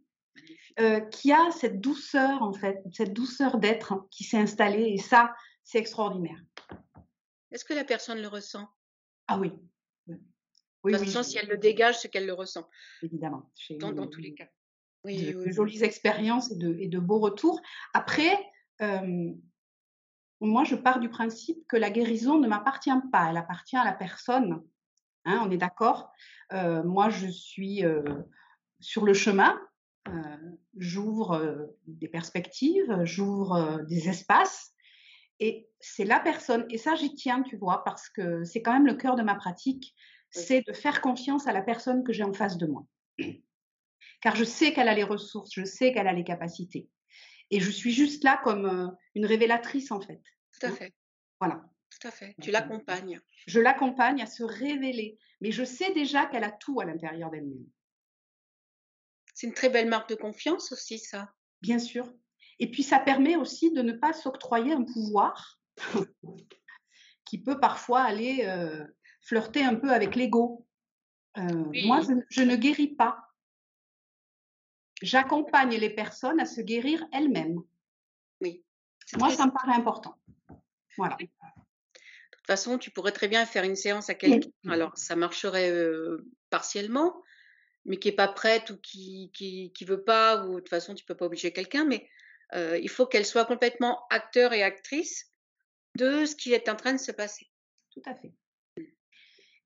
[0.79, 4.89] euh, qui a cette douceur, en fait, cette douceur d'être qui s'est installée.
[4.89, 6.39] Et ça, c'est extraordinaire.
[7.51, 8.69] Est-ce que la personne le ressent?
[9.27, 9.53] Ah oui.
[10.85, 12.69] Oui, de toute façon, si elle le dégage, c'est qu'elle le ressent.
[13.03, 13.51] Évidemment.
[13.81, 14.49] Dans, dans tous les cas
[15.05, 17.61] de, jolies expériences et de, et de, beaux retours.
[17.93, 18.39] Après,
[20.41, 23.93] moi, je pars du principe que la guérison ne m'appartient pas, elle appartient à la
[23.93, 24.63] personne.
[25.25, 26.13] Hein, on est d'accord
[26.53, 28.03] euh, Moi, je suis euh,
[28.81, 29.59] sur le chemin,
[30.77, 34.75] j'ouvre des perspectives, j'ouvre des espaces,
[35.41, 38.87] et c'est la personne, et ça j'y tiens, tu vois, parce que c'est quand même
[38.87, 39.95] le cœur de ma pratique,
[40.35, 42.85] c'est de faire confiance à la personne que j'ai en face de moi.
[44.21, 46.89] Car je sais qu'elle a les ressources, je sais qu'elle a les capacités.
[47.51, 50.23] Et je suis juste là comme une révélatrice, en fait.
[50.59, 50.95] Tout à fait.
[51.41, 51.63] Voilà.
[51.91, 52.35] Tout à fait.
[52.41, 53.21] Tu l'accompagnes.
[53.47, 55.19] Je l'accompagne à se révéler.
[55.41, 57.67] Mais je sais déjà qu'elle a tout à l'intérieur d'elle-même.
[59.35, 61.33] C'est une très belle marque de confiance aussi, ça.
[61.61, 62.13] Bien sûr.
[62.59, 65.61] Et puis, ça permet aussi de ne pas s'octroyer un pouvoir
[67.25, 68.45] qui peut parfois aller
[69.25, 70.67] flirter un peu avec l'ego.
[71.37, 73.29] Moi, je, ne guéris pas.
[75.03, 77.61] J'accompagne les personnes à se guérir elles-mêmes.
[78.41, 78.63] Oui.
[79.19, 80.17] Moi, ça me paraît important.
[80.97, 81.17] Voilà.
[81.17, 84.49] De toute façon, tu pourrais très bien faire une séance à quelqu'un.
[84.69, 85.73] Alors, ça marcherait
[86.51, 87.21] partiellement,
[87.85, 90.95] mais qui n'est pas prête ou qui qui, qui veut pas, ou de toute façon,
[90.95, 92.09] tu peux pas obliger quelqu'un, mais
[92.53, 95.33] il faut qu'elle soit complètement acteur et actrice
[95.97, 97.51] de ce qui est en train de se passer.
[97.91, 98.33] Tout à fait.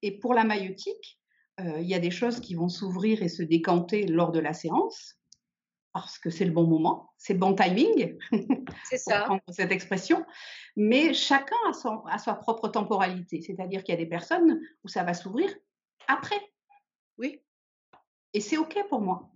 [0.03, 1.21] Et pour la maïotique,
[1.61, 5.19] il y a des choses qui vont s'ouvrir et se décanter lors de la séance
[5.93, 8.17] parce que c'est le bon moment, c'est le bon timing.
[8.85, 9.23] C'est ça.
[9.23, 10.25] prendre cette expression.
[10.77, 13.41] Mais chacun a, son, a sa propre temporalité.
[13.43, 15.53] C'est-à-dire qu'il y a des personnes où ça va s'ouvrir
[16.07, 16.41] après.
[17.17, 17.41] Oui.
[18.33, 19.29] Et c'est OK pour moi.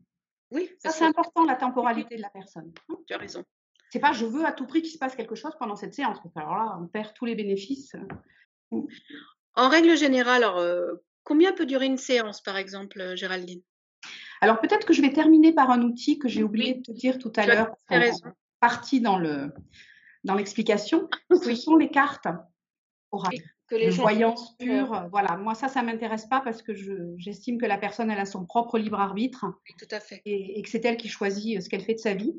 [0.50, 0.70] Oui.
[0.78, 2.72] Ça, c'est important, la temporalité de la personne.
[2.88, 2.96] Hein.
[3.06, 3.42] tu as raison.
[3.90, 6.18] C'est pas je veux à tout prix qu'il se passe quelque chose pendant cette séance.
[6.36, 7.96] Alors là, on perd tous les bénéfices.
[9.54, 10.92] En règle générale, alors, euh,
[11.24, 13.62] combien peut durer une séance, par exemple, euh, Géraldine?
[14.40, 17.18] Alors peut-être que je vais terminer par un outil que j'ai oublié de te dire
[17.18, 17.76] tout à l'heure.
[18.58, 19.52] Partie dans le
[20.24, 21.08] dans l'explication.
[21.30, 22.26] Ce sont les cartes
[23.10, 23.42] oracles.
[23.68, 25.36] Que les voyance pure, voilà.
[25.36, 26.74] Moi, ça, ça m'intéresse pas parce que
[27.16, 29.46] j'estime que la personne, elle a son propre libre arbitre.
[29.78, 30.20] tout à fait.
[30.26, 32.34] Et, que c'est elle qui choisit euh, ce qu'elle fait de sa vie.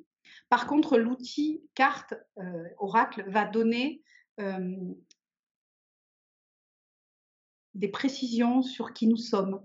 [0.50, 4.04] Par contre, l'outil carte euh, oracle va donner
[4.40, 4.76] euh,
[7.74, 9.62] des précisions sur qui nous sommes,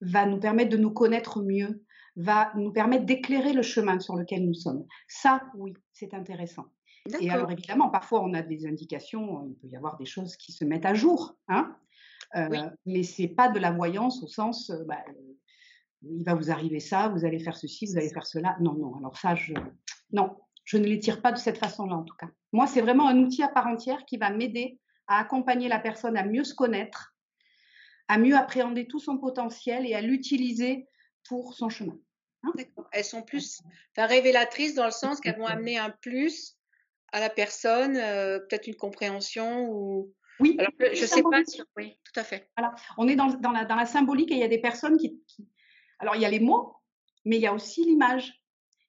[0.00, 1.84] va nous permettre de nous connaître mieux,
[2.16, 4.86] va nous permettre d'éclairer le chemin sur lequel nous sommes.
[5.08, 6.66] Ça, oui, c'est intéressant.
[7.20, 10.52] Et alors évidemment, parfois on a des indications, il peut y avoir des choses qui
[10.52, 11.76] se mettent à jour, hein
[12.34, 12.58] euh, oui.
[12.86, 15.04] mais c'est pas de la voyance au sens, euh, bah,
[16.02, 18.56] il va vous arriver ça, vous allez faire ceci, vous allez faire cela.
[18.60, 18.96] Non, non.
[18.96, 19.54] Alors ça, je,
[20.12, 22.28] non, je ne les tire pas de cette façon-là en tout cas.
[22.52, 26.16] Moi, c'est vraiment un outil à part entière qui va m'aider à accompagner la personne
[26.16, 27.13] à mieux se connaître,
[28.08, 30.86] à mieux appréhender tout son potentiel et à l'utiliser
[31.28, 31.98] pour son chemin.
[32.42, 32.52] Hein.
[32.92, 33.62] Elles sont plus
[33.96, 36.56] révélatrices dans le sens qu'elles vont amener un plus
[37.12, 40.12] à la personne, euh, peut-être une compréhension ou.
[40.40, 41.62] Oui, Alors, je ne sais pas si.
[41.76, 42.50] Oui, tout à fait.
[42.56, 42.74] Voilà.
[42.98, 45.22] On est dans, dans, la, dans, la, symbolique et il y a des personnes qui,
[46.00, 46.74] Alors, il y a les mots,
[47.24, 48.42] mais il y a aussi l'image.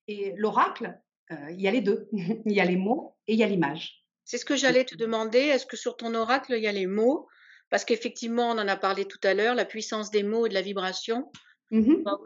[0.07, 0.99] Et l'oracle,
[1.31, 2.09] euh, il y a les deux.
[2.11, 4.03] il y a les mots et il y a l'image.
[4.23, 5.37] C'est ce que j'allais te demander.
[5.37, 7.27] Est-ce que sur ton oracle, il y a les mots?
[7.69, 10.53] Parce qu'effectivement, on en a parlé tout à l'heure, la puissance des mots et de
[10.53, 11.31] la vibration
[11.71, 12.19] mmh va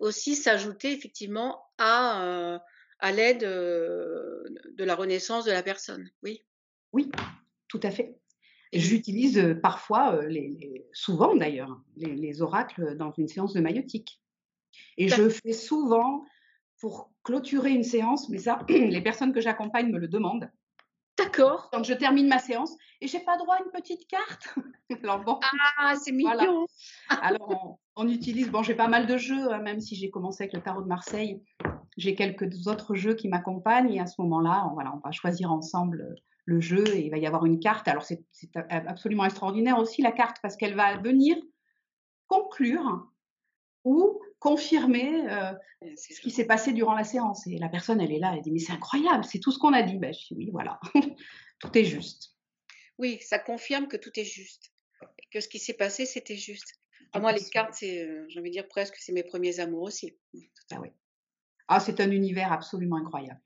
[0.00, 2.58] aussi, s'ajouter effectivement à, euh,
[3.00, 6.08] à l'aide euh, de la renaissance de la personne.
[6.22, 6.42] Oui.
[6.92, 7.10] Oui,
[7.66, 8.16] tout à fait.
[8.72, 14.20] J'utilise euh, parfois, les, souvent d'ailleurs, les, oracles dans une séance de maïotique.
[14.96, 16.24] Et je fais souvent,
[16.78, 20.50] pour clôturer une séance, mais ça, les personnes que j'accompagne me le demandent,
[21.18, 21.68] D'accord.
[21.70, 24.54] Quand je termine ma séance et j'ai pas droit à une petite carte?
[25.02, 25.40] Alors bon.
[25.78, 26.66] Ah, c'est mignon.
[27.08, 30.54] Alors on, utilise, bon, j'ai pas mal de jeux, hein, même si j'ai commencé avec
[30.54, 31.42] le tarot de Marseille.
[31.96, 35.50] J'ai quelques autres jeux qui m'accompagnent et à ce moment-là, on, voilà, on va choisir
[35.50, 37.88] ensemble euh, le jeu et il va y avoir une carte.
[37.88, 38.24] Alors c'est
[38.70, 41.36] absolument extraordinaire aussi la carte parce qu'elle va venir
[42.28, 43.10] conclure
[43.84, 45.52] ou confirmer euh,
[45.96, 47.46] ce qui s'est passé durant la séance.
[47.46, 49.72] Et la personne, elle est là, elle dit, mais c'est incroyable, c'est tout ce qu'on
[49.72, 49.98] a dit.
[49.98, 50.80] Ben, je dis, oui, voilà,
[51.60, 52.34] tout est juste.
[52.98, 54.72] Oui, ça confirme que tout est juste,
[55.32, 56.80] que ce qui s'est passé, c'était juste.
[57.14, 60.16] moi, les cartes, c'est, euh, j'ai envie de dire presque, c'est mes premiers amours aussi.
[60.70, 60.88] Ah oui.
[61.68, 63.40] Ah, c'est un univers absolument incroyable.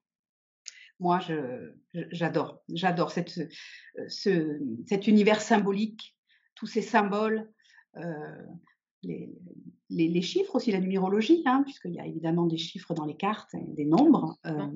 [1.01, 1.73] Moi, je,
[2.13, 6.17] j'adore, j'adore cette, euh, ce, cet univers symbolique,
[6.55, 7.53] tous ces symboles.
[7.97, 8.47] Euh,
[9.03, 9.29] les,
[9.93, 13.51] les, chiffres aussi, la numérologie, hein, puisqu'il y a évidemment des chiffres dans les cartes,
[13.55, 14.39] des nombres.
[14.47, 14.67] Euh,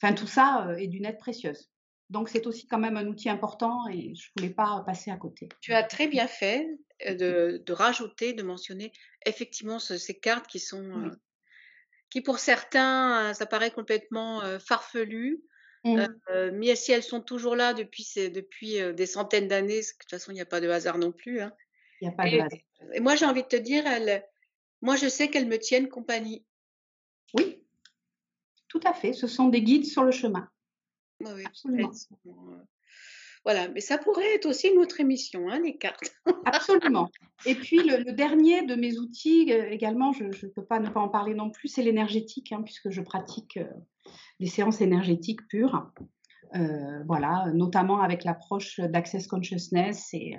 [0.00, 1.70] enfin, tout ça euh, est d'une aide précieuse.
[2.10, 5.16] Donc, c'est aussi quand même un outil important et je ne voulais pas passer à
[5.16, 5.48] côté.
[5.60, 6.68] Tu as très bien fait
[7.06, 8.92] euh, de, de rajouter, de mentionner
[9.26, 11.10] effectivement ces cartes qui sont,
[12.10, 15.42] qui pour certains, ça paraît complètement farfelu,
[15.86, 16.06] Mmh.
[16.54, 20.36] mais si elles sont toujours là depuis, depuis des centaines d'années, de toute façon, il
[20.36, 21.42] n'y a pas de hasard non plus.
[21.42, 21.52] Hein.
[22.00, 22.58] Il n'y a pas de hasard.
[22.94, 24.24] Et moi, j'ai envie de te dire, elles,
[24.84, 26.44] moi, je sais qu'elles me tiennent compagnie.
[27.32, 27.64] Oui,
[28.68, 29.14] tout à fait.
[29.14, 30.46] Ce sont des guides sur le chemin.
[31.20, 31.42] Oui.
[31.46, 31.90] Absolument.
[33.44, 36.14] Voilà, mais ça pourrait être aussi une autre émission, hein, les cartes.
[36.44, 37.10] Absolument.
[37.46, 41.00] Et puis le, dernier de mes outils euh, également, je ne peux pas ne pas
[41.00, 43.68] en parler non plus, c'est l'énergétique, hein, puisque je pratique euh,
[44.38, 45.90] des séances énergétiques pures.
[46.56, 50.36] Euh, voilà, notamment avec l'approche d'Access Consciousness et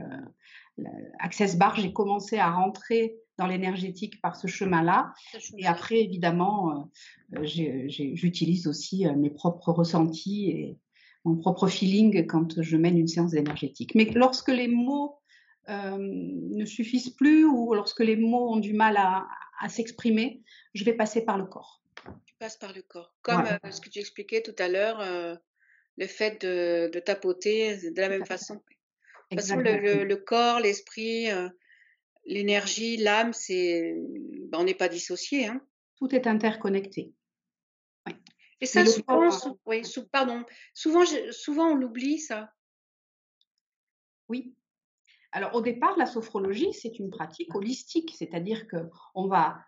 [1.20, 5.14] Access Bar, j'ai commencé à rentrer dans l'énergétique par ce chemin-là.
[5.58, 6.90] Et après, évidemment,
[7.42, 10.80] j'utilise aussi mes propres ressentis et,
[11.26, 13.96] mon propre feeling quand je mène une séance énergétique.
[13.96, 15.20] Mais lorsque les mots
[15.68, 19.28] euh, ne suffisent plus ou lorsque les mots ont du mal à,
[19.68, 20.44] s'exprimer,
[20.76, 21.82] je vais passer par le corps.
[22.26, 23.16] Tu passes par le corps.
[23.24, 25.36] Comme euh, ce que tu expliquais tout à l'heure, euh,
[25.98, 28.56] le fait de, tapoter de la même façon.
[29.32, 31.30] De toute façon, le, corps, l'esprit,
[32.26, 33.96] l'énergie, l'âme, c'est,
[34.50, 35.48] ben, on n'est pas dissociés.
[35.48, 35.62] Hein.
[35.98, 37.14] Tout est interconnecté.
[38.62, 39.30] Et ça, souvent,
[39.66, 42.52] oui, pardon, souvent, souvent on l'oublie, ça.
[44.30, 44.56] Oui.
[45.34, 49.60] Alors, au départ, la sophrologie, c'est une pratique holistique, c'est-à-dire qu'on va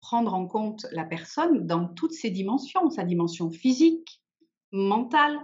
[0.00, 4.22] prendre en compte la personne dans toutes ses dimensions, sa dimension physique,
[4.70, 5.40] mentale,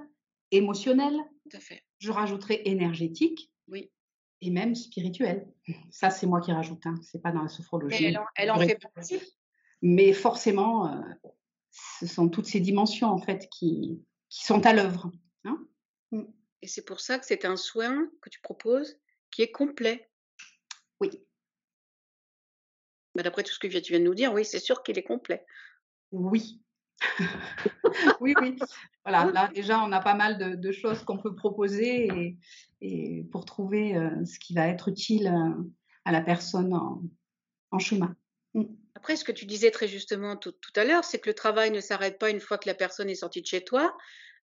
[0.51, 1.18] émotionnelle.
[1.51, 1.83] Tout à fait.
[1.98, 3.51] Je rajouterai énergétique.
[3.68, 3.90] Oui.
[4.44, 5.46] Et même spirituelle.
[5.90, 6.96] Ça, c'est moi qui rajoute, hein.
[7.02, 8.05] c'est pas dans la sophrologie.
[8.05, 9.20] elle en, elle en fait partie.
[9.83, 11.00] Mais forcément, euh,
[12.00, 15.11] ce sont toutes ces dimensions en fait qui, qui sont à l'œuvre.
[15.44, 15.64] Hein.
[16.11, 16.22] Mmh.
[16.62, 18.98] Et c'est pour ça que c'est un soin que tu proposes
[19.31, 20.11] qui est complet.
[21.00, 21.11] Oui.
[23.14, 25.05] Bah, d'après tout ce que tu viens de nous dire, oui, c'est sûr qu'il est
[25.05, 25.44] complet.
[26.11, 26.62] Oui.
[28.21, 28.59] oui, oui.
[29.05, 32.37] Voilà, là déjà, on a pas mal de, choses qu'on peut proposer et,
[32.81, 35.62] et pour trouver euh, ce qui va être utile euh,
[36.05, 37.03] à la personne en,
[37.71, 38.15] en chemin.
[38.55, 38.65] Mmh.
[38.95, 41.81] Après, ce que tu disais très justement tout, à l'heure, c'est que le travail ne
[41.81, 43.97] s'arrête pas une fois que la personne est sortie de chez toi.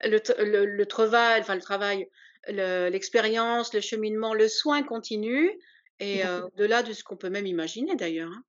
[0.04, 2.10] Le, travail, enfin le travail,
[2.48, 5.52] l'expérience, le, cheminement, le soin continue
[6.00, 8.32] et euh, au-delà de ce qu'on peut même imaginer d'ailleurs.
[8.32, 8.44] Hein.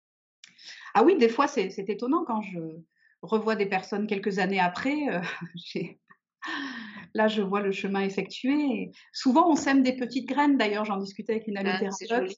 [0.94, 2.59] Ah oui, des fois c'est étonnant quand je
[3.22, 5.09] revois des personnes quelques années après.
[5.09, 5.20] Euh,
[7.14, 8.90] là, je vois le chemin effectué.
[9.12, 10.56] souvent, on sème des petites graines.
[10.56, 12.37] D'ailleurs, j'en discutais avec une amie ah, thérapeute.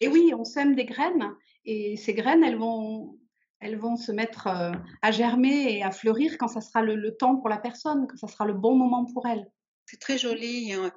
[0.00, 1.32] et oui, on sème des graines
[1.64, 3.18] et ces graines, elles vont,
[3.60, 7.36] elles vont se mettre euh, à germer et à fleurir quand ça sera le, temps
[7.36, 9.46] pour la personne, quand ça sera le bon moment pour elle.
[9.86, 10.72] C'est très joli.
[10.72, 10.92] Hein.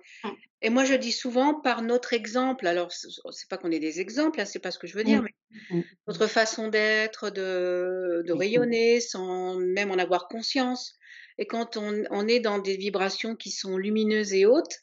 [0.62, 2.68] Et moi, je dis souvent par notre exemple.
[2.68, 5.22] Alors, c'est pas qu'on ait des exemples, hein, c'est pas ce que je veux dire,
[5.22, 10.98] mais notre façon d'être, de, rayonner, sans même en avoir conscience.
[11.38, 14.80] Et quand on, est dans des vibrations qui sont lumineuses et hautes,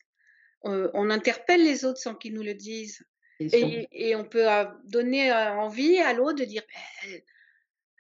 [0.67, 3.03] euh, on interpelle les autres sans qu'ils nous le disent.
[3.41, 4.47] Et, on peut
[4.85, 7.23] donner envie à l'autre de dire «Ben,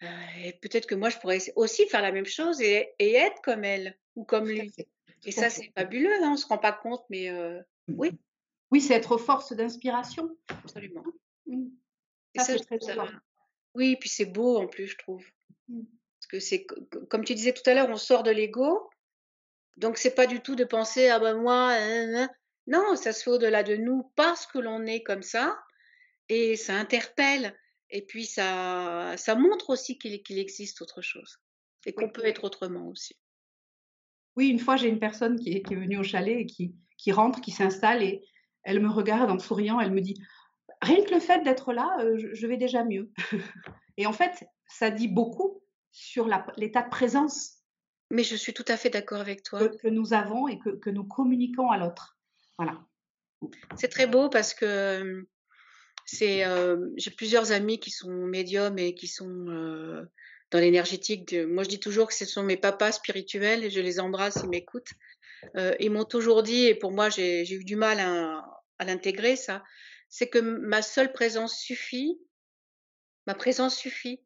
[0.02, 3.96] euh, peut-être que moi je pourrais aussi faire la même chose et, être comme elle
[4.16, 4.72] ou comme lui.
[5.24, 7.94] Et ça, c'est fabuleux, hein, on ne se rend pas compte, mais mmh.
[7.96, 8.10] oui.
[8.70, 10.36] Oui, c'est être force d'inspiration.
[10.48, 11.04] Absolument.
[11.46, 11.68] Mmh.
[12.36, 12.78] ça, c'est très
[13.74, 15.24] Oui, puis c'est beau en plus, je trouve.
[15.68, 15.82] Mmh.
[16.18, 16.66] Parce que c'est,
[17.10, 18.90] comme tu disais tout à l'heure, on sort de l'ego.
[19.76, 21.76] Donc, c'est pas du tout de penser, ah ben moi,
[22.66, 25.58] non, ça se fait au-delà de nous parce que l'on est comme ça
[26.28, 27.58] et ça interpelle.
[27.90, 31.38] Et puis ça, ça montre aussi qu'il existe autre chose
[31.84, 33.16] et qu'on peut être autrement aussi.
[34.36, 37.40] Oui, une fois, j'ai une personne qui est, venue au chalet et qui, qui rentre,
[37.40, 38.24] qui s'installe et
[38.62, 39.80] elle me regarde en souriant.
[39.80, 40.14] Elle me dit
[40.80, 43.10] Rien que le fait d'être là, euh, je, vais déjà mieux.
[43.96, 47.58] et en fait, ça dit beaucoup sur l'état de présence.
[48.10, 49.68] Mais je suis tout à fait d'accord avec toi.
[49.68, 52.18] Que, nous avons et que, que nous communiquons à l'autre.
[52.58, 52.80] Voilà.
[53.76, 55.26] C'est très beau parce que
[56.04, 56.44] c'est,
[56.96, 60.04] j'ai plusieurs amis qui sont médiums et qui sont
[60.52, 61.34] dans l'énergétique.
[61.34, 64.48] Moi, je dis toujours que ce sont mes papas spirituels et je les embrasse, ils
[64.48, 64.92] m'écoutent.
[65.80, 69.62] ils m'ont toujours dit, et pour moi, j'ai eu du mal à, l'intégrer, ça,
[70.08, 72.20] c'est que ma seule présence suffit.
[73.26, 74.20] Ma présence suffit.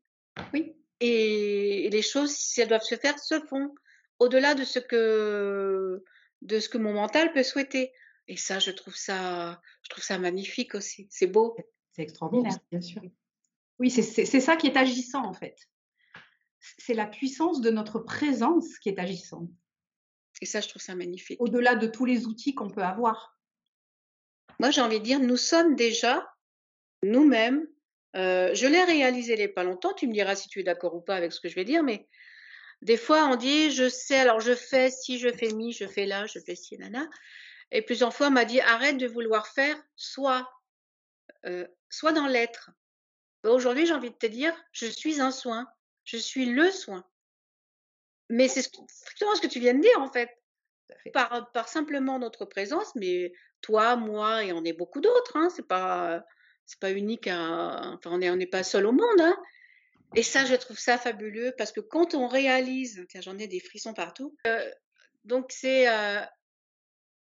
[0.53, 0.75] Oui.
[1.01, 3.75] Et, les choses, si elles doivent se faire, se font.
[4.19, 6.03] Au-delà de ce que
[6.43, 7.93] de ce que mon mental peut souhaiter.
[8.29, 11.07] Et ça, je trouve ça, je trouve ça magnifique aussi.
[11.11, 11.57] C'est beau.
[11.93, 13.03] C'est extraordinaire, bien sûr.
[13.79, 15.69] Oui, c'est ça qui est agissant en fait.
[16.79, 19.51] C'est la puissance de notre présence qui est agissante.
[20.41, 21.41] Et ça, je trouve ça magnifique.
[21.41, 23.39] Au-delà de tous les outils qu'on peut avoir.
[24.59, 26.29] Moi, j'ai envie de dire, nous sommes déjà
[27.03, 27.67] nous-mêmes.
[28.17, 29.93] Euh, je l'ai réalisé il n'y a pas longtemps.
[29.95, 31.83] Tu me diras si tu es d'accord ou pas avec ce que je vais dire,
[31.83, 32.07] mais
[32.83, 36.07] des fois, on dit, je sais, alors je fais si, je fais mi, je fais
[36.07, 37.09] là, je fais ci, nana.
[37.71, 40.49] Et plusieurs fois, on m'a dit, arrête de vouloir faire soit,
[41.47, 42.71] euh, soit dans l'être.
[43.45, 45.67] Aujourd'hui, j'ai envie de te dire, je suis un soin,
[46.07, 47.05] je suis le soin.
[48.31, 50.31] Mais c'est strictement ce que tu viens de dire, en fait.
[51.13, 55.67] Par, par simplement notre présence, mais toi, moi, et on est beaucoup d'autres, hein, c'est
[55.67, 56.25] pas,
[56.65, 59.37] c'est pas unique à, enfin, on n'est on pas seul au monde, hein.
[60.15, 63.61] Et ça, je trouve ça fabuleux parce que quand on réalise, tiens, j'en ai des
[63.61, 64.37] frissons partout.
[64.47, 64.71] Euh,
[65.25, 66.21] donc c'est euh,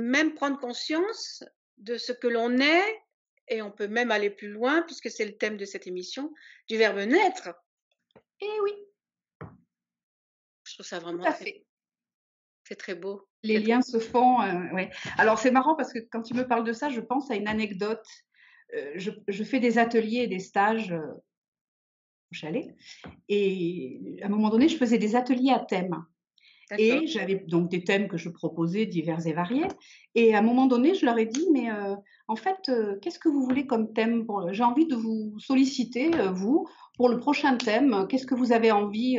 [0.01, 1.43] même prendre conscience
[1.79, 3.03] de ce que l'on est
[3.49, 6.33] et on peut même aller plus loin puisque c'est le thème de cette émission
[6.69, 7.51] du verbe naître.
[8.41, 8.73] Eh oui.
[10.65, 11.65] Je trouve ça vraiment très,
[12.65, 13.27] c'est très beau.
[13.43, 14.43] Les liens se font.
[14.43, 14.91] Euh, ouais.
[15.17, 17.49] Alors c'est marrant parce que quand tu me parles de ça, je pense à une
[17.49, 18.07] anecdote.
[18.95, 20.95] je, je, fais des ateliers et des stages
[22.33, 22.75] chalet.
[23.29, 26.05] Et à un moment donné, je faisais des ateliers à thème.
[26.77, 29.69] Et j'avais donc des thèmes que je proposais divers et variés.
[30.15, 31.95] Et à un moment donné, je leur ai dit, mais euh,
[32.27, 36.31] en fait, euh, qu'est-ce que vous voulez comme thème J'ai envie de vous solliciter, euh,
[36.31, 36.67] vous,
[36.97, 38.07] pour le prochain thème.
[38.09, 39.19] Qu'est-ce que vous avez envie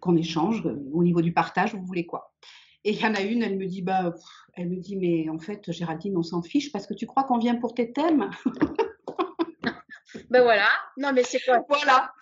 [0.00, 2.32] qu'on échange au niveau du partage Vous voulez quoi?
[2.84, 4.14] Et il y en a une, elle me dit, bah,
[4.54, 7.38] elle me dit, mais en fait, Géraldine, on s'en fiche parce que tu crois qu'on
[7.38, 8.30] vient pour tes thèmes?
[10.30, 10.68] Ben voilà.
[10.96, 11.64] Non, mais c'est quoi?
[11.68, 12.12] Voilà.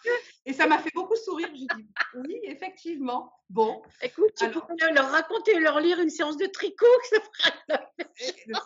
[0.47, 1.49] Et ça m'a fait beaucoup sourire.
[1.53, 3.33] J'ai dit oui, effectivement.
[3.51, 3.83] Bon.
[4.03, 6.87] Écoute, tu Alors, leur raconter, leur lire une séance de tricot.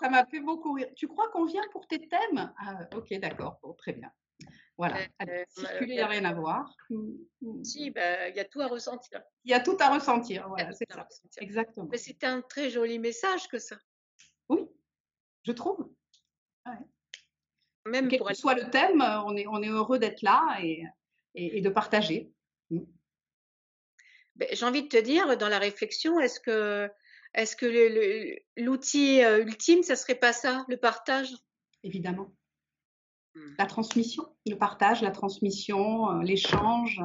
[0.01, 0.89] Ça m'a fait beaucoup rire.
[0.97, 2.53] Tu crois qu'on vient pour tes thèmes?
[2.59, 3.59] Ah, Ok, d'accord.
[3.79, 4.11] très bien.
[4.79, 4.97] Voilà.
[5.29, 6.75] Euh, circuler, il n'y a rien à voir.
[6.91, 7.13] Mm,
[7.43, 7.65] mm.
[7.65, 9.23] Si, ben, il y a tout à ressentir.
[9.45, 10.49] Il y a tout à ressentir.
[10.49, 11.07] Voilà, c'est ça.
[11.39, 11.89] Exactement.
[11.91, 13.77] Mais c'était un très joli message que ça.
[14.49, 14.67] Oui,
[15.43, 15.91] je trouve.
[16.67, 16.79] Ouais.
[17.87, 20.85] Même Quel que soit le thème, euh, on est, on est heureux d'être là et,
[21.35, 22.33] et, de partager.
[22.71, 22.81] Mmh.
[24.37, 26.91] Ben, j'ai envie de te dire, dans la réflexion, est-ce que,
[28.57, 31.35] l'outil euh, ultime, ça serait pas ça, le partage?
[31.83, 32.33] Évidemment.
[33.35, 33.55] Mmh.
[33.59, 37.01] La transmission, le partage, la transmission, euh, l'échange.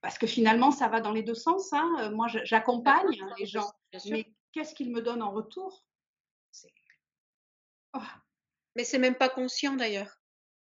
[0.00, 1.72] Parce que finalement, ça va dans les deux sens.
[1.72, 2.10] Hein.
[2.10, 3.70] Moi, j'accompagne les gens.
[4.10, 5.86] Mais qu'est-ce qu'ils me donnent en retour?
[7.94, 8.00] Oh.
[8.76, 10.20] Mais c'est même pas conscient d'ailleurs.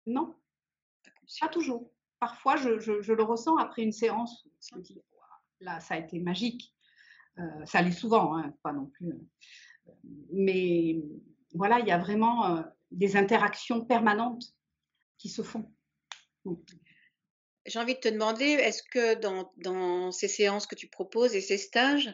[0.06, 0.34] Non,
[1.40, 1.90] pas, toujours.
[2.20, 4.46] Parfois, je, le ressens après une séance.
[4.60, 5.02] Je me dis,
[5.60, 6.74] là, ça a été magique.
[7.38, 9.08] Euh, ça l'est souvent, hein, pas non plus.
[9.08, 9.92] Euh,
[10.32, 11.02] mais
[11.54, 14.44] voilà, il y a vraiment euh, des interactions permanentes
[15.18, 15.72] qui se font.
[17.66, 21.40] J'ai envie de te demander, est-ce que dans, dans, ces séances que tu proposes et
[21.40, 22.12] ces stages,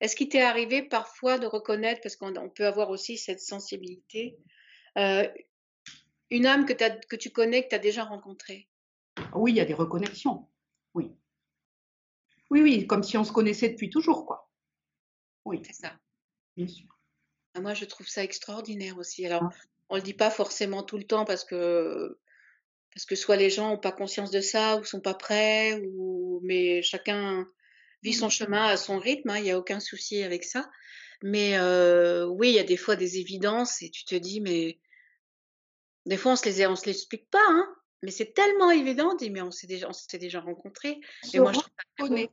[0.00, 4.36] est-ce qu'il t'est arrivé parfois de reconnaître, parce qu'on peut avoir aussi cette sensibilité,
[4.98, 5.28] euh,
[6.30, 6.74] une âme que,
[7.06, 8.68] que tu connais, que tu as déjà rencontrée
[9.34, 10.48] Oui, il y a des reconnexions.
[10.94, 11.12] Oui.
[12.50, 14.50] Oui, oui, comme si on se connaissait depuis toujours, quoi.
[15.44, 15.62] Oui.
[15.64, 15.92] C'est ça.
[16.56, 16.86] Bien sûr.
[17.54, 19.24] Ah, moi, je trouve ça extraordinaire aussi.
[19.24, 19.54] Alors, ah.
[19.88, 22.18] on ne le dit pas forcément tout le temps parce que,
[22.92, 26.40] parce que soit les gens n'ont pas conscience de ça ou sont pas prêts, ou...
[26.42, 27.46] mais chacun
[28.02, 30.70] vit son chemin à son rythme, hein, il n'y a aucun souci avec ça.
[31.22, 34.78] Mais euh, oui, il y a des fois des évidences et tu te dis, mais
[36.08, 37.68] des fois, on se les, on se l'explique pas, hein,
[38.02, 39.10] mais c'est tellement évident.
[39.12, 41.00] On dit, mais on s'est déjà, on s'est déjà rencontrés.
[41.24, 41.60] On et moi, je
[42.00, 42.30] reconnaît.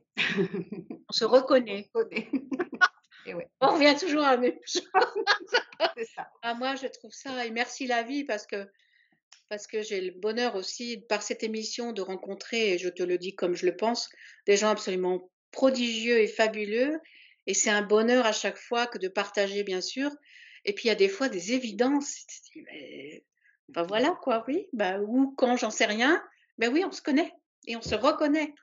[1.08, 1.90] on se reconnaît.
[3.26, 3.48] et ouais.
[3.60, 4.88] On revient toujours à la même chose.
[6.16, 6.30] ça.
[6.42, 8.66] Ah, moi, je trouve ça, et merci la vie, parce que,
[9.50, 13.18] parce que j'ai le bonheur aussi, par cette émission, de rencontrer, et je te le
[13.18, 14.08] dis comme je le pense,
[14.46, 16.98] des gens absolument prodigieux et fabuleux.
[17.46, 20.10] Et c'est un bonheur à chaque fois que de partager, bien sûr.
[20.64, 22.24] Et puis, il y a des fois des évidences.
[23.68, 24.68] Ben voilà quoi, oui.
[24.72, 26.22] Ben, ou quand j'en sais rien,
[26.58, 27.32] ben oui, on se connaît
[27.66, 28.54] et on se reconnaît.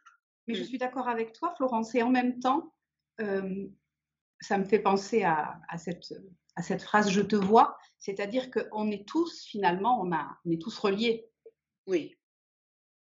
[0.48, 0.66] Mais je mmh.
[0.66, 1.94] suis d'accord avec toi, Florence.
[1.96, 2.74] Et en même temps,
[3.18, 6.14] ça me fait penser à, cette,
[6.56, 10.62] à cette phrase je te vois, c'est-à-dire qu'on est tous, finalement, on, a, on est
[10.62, 11.30] tous reliés.
[11.88, 12.18] Oui.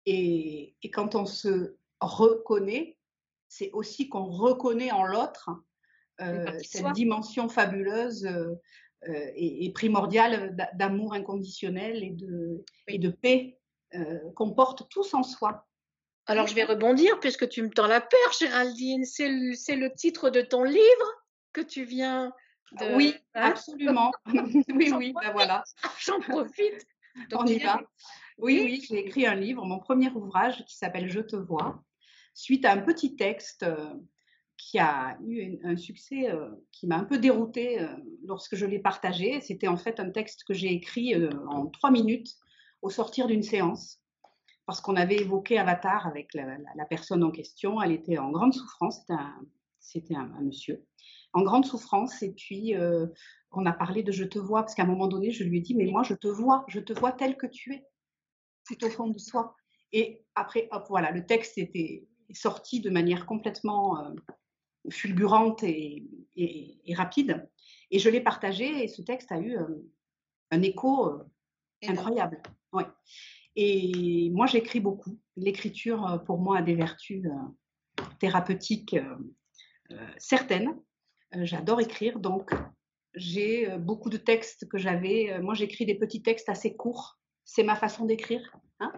[0.06, 2.98] Et, et quand on se reconnaît,
[3.48, 5.50] c'est aussi qu'on reconnaît en l'autre
[6.62, 8.28] cette dimension fabuleuse
[9.06, 13.58] euh, et, primordial d'amour inconditionnel et de, et de paix
[13.94, 15.66] euh, qu'on porte tous en soi.
[16.26, 19.04] Alors je vais rebondir puisque tu me tends la perche, Géraldine.
[19.04, 22.32] C'est le, le, titre de ton livre que tu viens
[22.72, 22.96] de.
[22.96, 23.50] Oui, hein?
[23.50, 24.10] absolument.
[24.26, 25.64] oui, oui, ben voilà.
[26.00, 26.86] J'en profite.
[27.32, 27.80] On y va.
[28.38, 31.82] Oui, oui, j'ai écrit un livre, mon premier ouvrage qui s'appelle Je te vois,
[32.34, 33.94] suite à un petit texte euh,
[34.58, 37.86] qui a eu un succès euh, qui m'a un peu dérouté euh,
[38.24, 39.40] lorsque je l'ai partagé.
[39.40, 42.34] C'était en fait un texte que j'ai écrit euh, en trois minutes
[42.82, 44.00] au sortir d'une séance.
[44.66, 47.80] parce qu'on avait évoqué Avatar avec la, personne en question.
[47.80, 49.00] Elle était en grande souffrance,
[49.80, 50.84] c'était un, monsieur,
[51.32, 52.22] en grande souffrance.
[52.22, 52.74] Et puis,
[53.50, 55.60] on a parlé de je te vois, parce qu'à un moment donné, je lui ai
[55.60, 57.84] dit, mais moi, je te vois, je te vois tel que tu es,
[58.66, 59.56] tout au fond de soi.
[59.92, 64.12] Et après, hop, voilà, le texte était sorti de manière complètement
[64.90, 66.04] fulgurante et,
[66.96, 67.48] rapide.
[67.90, 69.66] Et je l'ai partagé et ce texte a eu euh,
[70.50, 71.22] un écho
[71.82, 72.40] incroyable.
[72.72, 72.86] Ouais.
[73.60, 75.18] Et moi, j'écris beaucoup.
[75.36, 78.94] L'écriture, euh, pour moi, a des vertus euh, thérapeutiques
[79.90, 80.78] euh, certaines.
[81.32, 82.52] J'adore écrire, donc
[83.14, 85.38] j'ai beaucoup de textes que j'avais.
[85.40, 87.18] Moi, j'écris des petits textes assez courts.
[87.44, 88.56] C'est ma façon d'écrire.
[88.80, 88.92] Hein.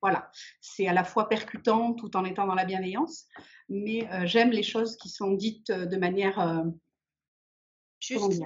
[0.00, 0.30] Voilà,
[0.60, 3.26] c'est à la fois percutant tout en étant dans la bienveillance,
[3.68, 6.64] mais j'aime les choses qui sont dites de manière
[8.00, 8.42] juste.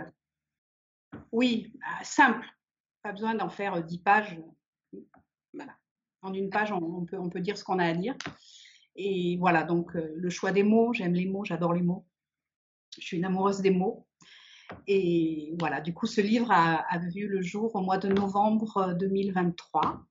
[1.31, 1.73] Oui,
[2.03, 2.47] simple.
[3.03, 4.41] Pas besoin d'en faire dix pages.
[5.53, 5.77] Voilà.
[6.23, 8.17] En une page, on, peut, on peut dire ce qu'on a à dire.
[8.97, 12.07] Et voilà, donc euh, le choix des mots, j'aime les mots, j'adore les mots.
[12.99, 14.07] Je suis une amoureuse des mots.
[14.87, 20.03] Et voilà, du coup, ce livre a, vu le jour au mois de novembre 2023.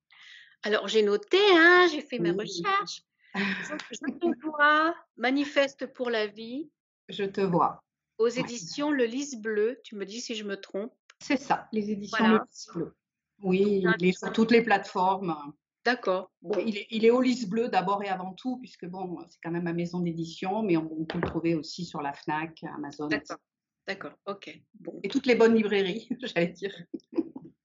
[0.63, 3.03] Alors, j'ai noté, hein, j'ai fait mes recherches.
[3.33, 3.39] Je
[4.19, 6.69] te vois, Manifeste pour la vie.
[7.09, 7.83] Je te vois.
[8.17, 10.93] Aux éditions Le Lys Bleu, tu me dis si je me trompe.
[11.19, 12.95] C'est ça, les éditions Le Lys Bleu.
[13.43, 15.35] Oui, il est sur toutes les plateformes.
[15.83, 16.31] D'accord.
[16.43, 19.49] il, est, il, est, au Lys Bleu d'abord et avant tout, puisque bon, c'est quand
[19.49, 23.07] même ma maison d'édition, mais on, peut le trouver aussi sur la FNAC, Amazon.
[23.07, 23.37] D'accord.
[23.87, 24.59] D'accord, ok.
[24.75, 24.99] Bon.
[25.03, 26.73] Et toutes les bonnes librairies, j'allais dire.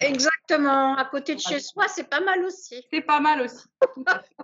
[0.00, 0.96] Exactement.
[0.96, 2.86] À côté de chez soi, c'est pas mal aussi.
[2.92, 3.64] C'est pas mal aussi.
[3.94, 4.36] Tout à fait.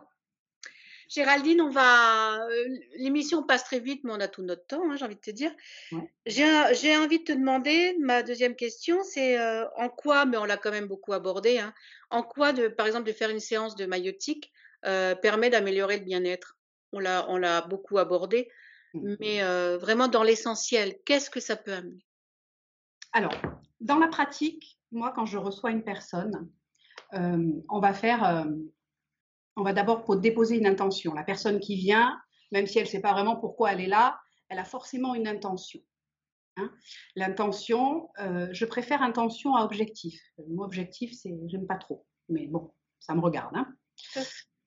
[1.13, 2.39] Géraldine, on va.
[2.47, 5.21] Euh, l'émission passe très vite, mais on a tout notre temps, hein, j'ai envie de
[5.21, 5.53] te dire.
[6.25, 10.57] J'ai envie de te demander, ma deuxième question, c'est euh, en quoi, mais on l'a
[10.57, 11.75] quand même beaucoup abordé, hein,
[12.11, 14.53] en quoi, de, par exemple, de faire une séance de maïotique
[14.87, 16.57] euh, permet d'améliorer le bien-être?
[16.93, 18.51] On l'a beaucoup abordé,
[18.95, 19.17] mmh.
[19.21, 19.43] mais
[19.79, 22.05] vraiment dans l'essentiel, qu'est-ce que ça peut amener?
[23.13, 23.35] Alors,
[23.81, 26.51] dans la pratique, moi, quand je reçois une personne,
[27.13, 28.47] on va faire
[29.57, 31.13] on va d'abord déposer une intention.
[31.15, 32.19] La personne qui vient,
[32.53, 34.19] même si elle ne sait pas vraiment pourquoi elle est là,
[34.49, 35.81] elle a forcément une intention.
[36.57, 36.71] Hein.
[37.17, 40.21] L'intention, je préfère intention à objectif.
[40.39, 43.55] Le mot objectif, c'est j'aime pas trop, mais bon, ça me regarde.
[43.57, 43.67] Hein.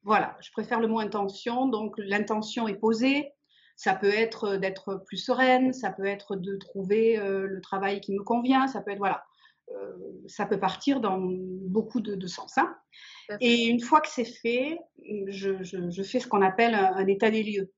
[0.04, 1.68] Voilà, je préfère le mot intention.
[1.68, 3.32] Donc l'intention est posée.
[3.76, 8.14] Ça peut être d'être plus sereine, ça peut être de trouver euh, le travail qui
[8.14, 9.24] me convient, ça peut être voilà.
[9.72, 9.98] Euh,
[10.28, 12.58] ça peut partir dans beaucoup de, sens.
[12.58, 12.76] Hein.
[13.42, 14.80] Et une fois que c'est fait,
[15.28, 17.74] je, fais ce qu'on appelle un, état des lieux.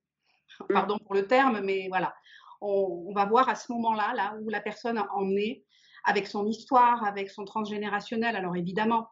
[0.60, 0.74] Mmh.
[0.74, 2.14] Pardon pour le terme, mais voilà.
[2.60, 5.64] On, va voir à ce moment-là, là où la personne en est,
[6.04, 8.36] avec son histoire, avec son transgénérationnel.
[8.36, 9.08] Alors évidemment,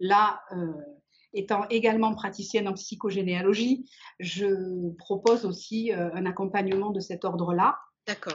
[0.00, 0.72] là, euh,
[1.34, 7.78] étant également praticienne en psychogénéalogie, je propose aussi euh, un accompagnement de cet ordre-là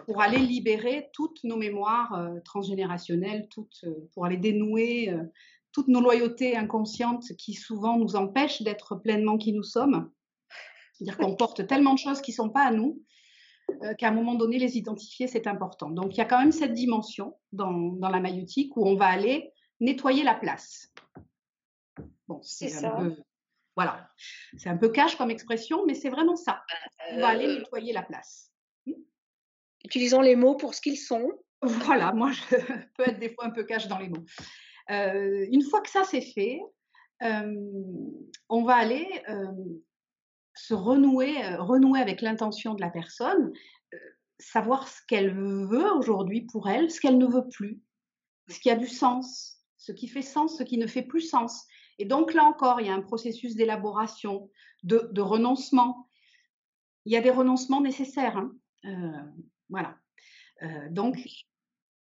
[0.05, 5.11] pour aller libérer toutes nos mémoires euh, transgénérationnelles, toutes, euh, pour aller dénouer
[5.71, 10.11] toutes nos loyautés inconscientes qui souvent nous empêchent d'être pleinement qui nous sommes.
[10.93, 13.01] C'est-à-dire qu'on porte tellement de choses qui ne sont pas à nous
[13.97, 15.89] qu'à un moment donné, les identifier, c'est important.
[15.89, 19.07] Donc il y a quand même cette dimension dans, dans la maïotique où on va
[19.07, 20.93] aller nettoyer la place.
[22.33, 22.97] Bon, c'est ça.
[23.75, 24.09] voilà,
[24.57, 26.63] c'est un peu cash comme expression, mais c'est vraiment ça.
[27.11, 28.51] On va aller nettoyer la place.
[29.83, 31.31] Utilisons les mots pour ce qu'ils sont.
[31.61, 32.41] Voilà, moi, je
[32.97, 34.25] peux être des fois un peu cash dans les mots.
[34.89, 36.59] Euh, une fois que ça c'est fait,
[37.23, 37.55] euh,
[38.49, 39.51] on va aller euh,
[40.55, 43.53] se renouer, renouer avec l'intention de la personne,
[44.39, 47.81] savoir ce qu'elle veut aujourd'hui pour elle, ce qu'elle ne veut plus,
[48.49, 51.65] ce qui a du sens, ce qui fait sens, ce qui ne fait plus sens.
[51.99, 54.49] Et donc là encore, il y a un processus d'élaboration,
[54.83, 56.09] de, renoncement.
[57.05, 58.37] Il y a des renoncements nécessaires.
[58.37, 59.31] Hein.
[59.69, 59.97] Voilà.
[60.61, 61.17] Euh, donc,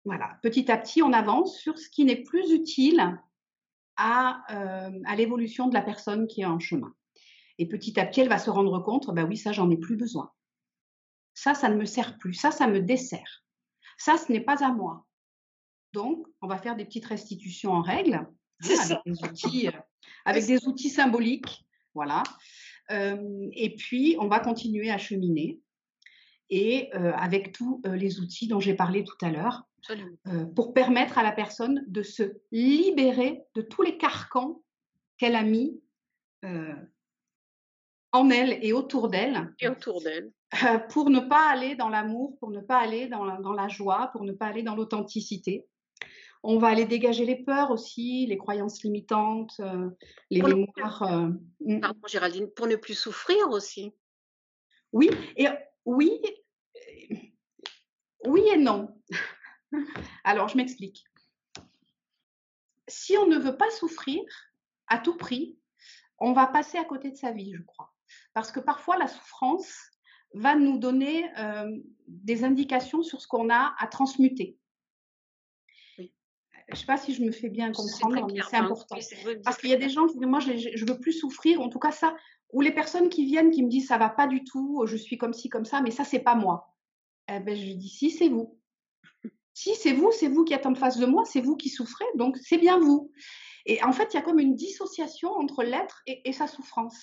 [0.06, 3.20] voilà, petit à petit, on avance sur ce qui n'est plus utile
[3.98, 6.94] à, euh, à l'évolution de la personne qui est en chemin.
[7.58, 9.96] Et petit à petit, elle va se rendre compte, ben oui, ça, j'en ai plus
[9.96, 10.32] besoin.
[11.34, 12.34] Ça, ça ne me sert plus.
[12.34, 13.44] Ça, ça me dessert.
[13.98, 15.06] Ça, ce n'est pas à moi.
[15.94, 18.28] Donc, on va faire des petites restitutions en règle,
[18.64, 19.72] avec, des outils, euh,
[20.26, 21.66] avec des outils symboliques.
[21.94, 22.24] Voilà.
[22.90, 25.60] et puis, on va continuer à cheminer
[26.50, 29.64] et euh, avec tous euh, les outils dont j'ai parlé tout à l'heure,
[30.56, 34.62] pour permettre à la personne de se libérer de tous les carcans
[35.18, 35.82] qu'elle a mis
[38.12, 39.54] en elle et autour d'elle.
[39.60, 40.32] Et autour d'elle.
[40.90, 44.10] pour ne pas aller dans l'amour, pour ne pas aller dans la, dans la, joie,
[44.12, 45.66] pour ne pas aller dans l'authenticité.
[46.44, 49.62] On va aller dégager les peurs aussi, les croyances limitantes,
[50.30, 51.30] les mémoires.
[51.60, 51.80] Mm.
[51.80, 53.94] Pardon, Géraldine, pour ne plus souffrir aussi.
[54.92, 55.48] Oui, et
[55.86, 56.20] oui,
[58.26, 59.00] oui et non.
[60.24, 61.04] Alors, je m'explique.
[62.88, 64.22] Si on ne veut pas souffrir
[64.88, 65.58] à tout prix,
[66.18, 67.94] on va passer à côté de sa vie, je crois.
[68.34, 69.74] Parce que parfois, la souffrance
[70.34, 71.30] va nous donner
[72.08, 74.58] des indications sur ce qu'on a à transmuter.
[76.72, 78.96] Je ne sais pas si je me fais bien comprendre, mais c'est important.
[79.44, 81.68] Parce qu'il y a des gens qui disent, moi, je ne veux plus souffrir, en
[81.68, 82.16] tout cas ça,
[82.54, 85.18] ou les personnes qui viennent qui me disent, ça va pas du tout, je suis
[85.18, 86.74] comme ci, comme ça, mais ça, c'est pas moi.
[87.30, 88.58] Eh ben, je dis, si, c'est vous.
[89.54, 92.06] Si, c'est vous, c'est vous qui êtes en face de moi, c'est vous qui souffrez,
[92.16, 93.12] donc c'est bien vous.
[93.66, 96.98] Et en fait, il y a comme une dissociation entre l'être et, sa souffrance.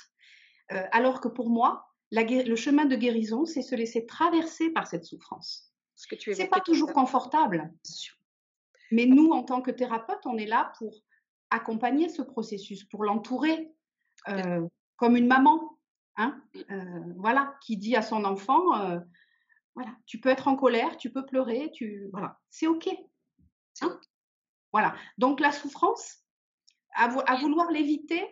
[0.73, 5.05] Euh, alors que pour moi, le chemin de guérison, c'est se laisser traverser par cette
[5.05, 5.73] souffrance.
[5.95, 7.73] Ce c'est pas toujours confortable.
[8.91, 10.95] Mais nous, en tant que thérapeute, on est là pour
[11.51, 13.72] accompagner ce processus, pour l'entourer,
[14.28, 14.66] euh,
[14.97, 15.78] comme une maman,
[16.16, 19.01] hein, euh, voilà, qui dit à son enfant,
[19.74, 22.89] voilà, tu peux être en colère, tu peux pleurer, tu, voilà, c'est ok.
[23.80, 24.01] Hein.
[24.72, 24.97] voilà.
[25.18, 26.18] Donc la souffrance,
[26.95, 28.22] à, vouloir l'éviter,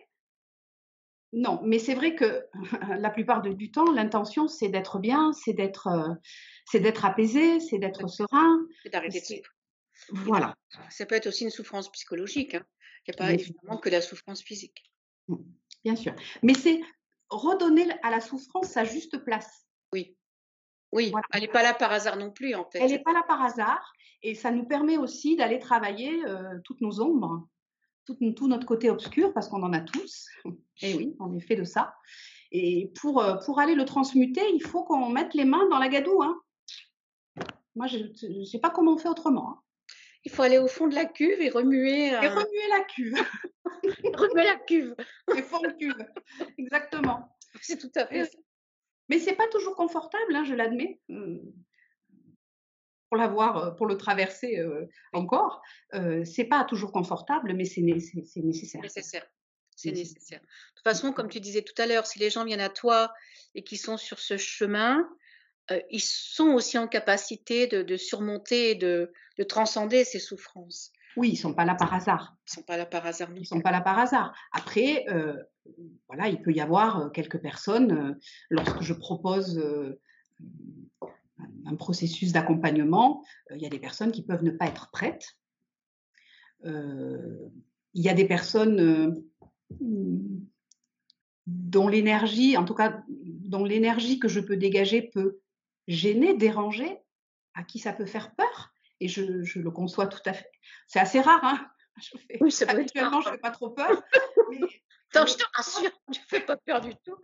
[1.33, 2.45] non, mais c'est vrai que
[2.99, 6.13] la plupart du temps, l'intention, c'est d'être bien, c'est d'être, euh,
[6.65, 8.59] c'est d'être apaisé, c'est d'être serein.
[8.83, 9.56] C'est d'arrêter de souffrir.
[10.09, 10.55] Voilà.
[10.89, 12.55] Ça peut être aussi une souffrance psychologique.
[12.55, 12.65] Hein.
[13.07, 14.83] Il n'y a pas évidemment que la souffrance physique.
[15.27, 15.35] Mmh,
[15.83, 16.13] bien sûr.
[16.43, 16.81] Mais c'est
[17.29, 19.65] redonner à la souffrance sa juste place.
[19.93, 20.15] Oui.
[20.93, 22.79] Oui, elle n'est pas là par hasard non plus, en fait.
[22.79, 23.91] Elle n'est pas là par hasard.
[24.23, 27.47] Et ça nous permet aussi d'aller travailler euh, toutes nos ombres
[28.35, 30.27] tout, notre côté obscur, parce qu'on en a tous.
[30.81, 31.95] Et oui, on est fait de ça.
[32.51, 35.89] Et pour, euh, pour aller le transmuter, il faut qu'on mette les mains dans la
[35.89, 36.23] gadoue.
[36.23, 36.39] Hein.
[37.75, 39.49] Moi, je ne sais pas comment on fait autrement.
[39.49, 39.59] Hein.
[40.27, 42.07] Il faut aller au fond de la cuve et remuer.
[42.07, 43.13] Et remuer la cuve.
[44.13, 44.93] remuer la cuve.
[45.37, 46.05] Et fond de cuve.
[46.57, 47.33] Exactement.
[47.61, 48.37] C'est tout à fait ça.
[49.07, 50.99] Mais c'est pas toujours confortable, hein, je l'admets.
[51.07, 51.37] Mmh
[53.09, 54.61] pour l'avoir, pour le traverser
[55.13, 55.61] encore.
[55.93, 58.81] Euh, c'est pas toujours confortable, mais c'est nécessaire.
[58.81, 59.25] Nécessaire.
[59.77, 60.41] C'est nécessaire.
[60.41, 63.13] De toute façon, comme tu disais tout à l'heure, si les gens viennent à toi
[63.55, 65.07] et qui sont sur ce chemin,
[65.89, 69.11] ils sont aussi en capacité de, surmonter et de,
[69.47, 70.91] transcender ces souffrances.
[71.15, 72.37] Oui, ils sont pas là par hasard.
[72.47, 73.29] Ils sont pas là par hasard.
[73.35, 74.35] Ils sont pas là par hasard.
[74.51, 75.05] Après,
[76.07, 78.17] voilà, il peut y avoir quelques personnes
[78.49, 79.59] lorsque je propose
[81.65, 85.37] un processus d'accompagnement, euh, il y a des personnes qui peuvent ne pas être prêtes.
[86.65, 87.49] Euh,
[87.93, 89.11] il y a des personnes euh,
[91.45, 95.39] dont l'énergie, en tout cas, dont l'énergie que je peux dégager peut
[95.87, 96.99] gêner, déranger,
[97.53, 98.73] à qui ça peut faire peur.
[98.99, 100.51] Et je, le conçois tout à fait.
[100.87, 101.67] C'est assez rare, hein
[102.01, 104.01] je fais, oui, Actuellement, je ne fais pas trop peur.
[104.49, 104.59] Mais,
[105.15, 107.17] non, je te rassure, tu ne fais pas peur du tout.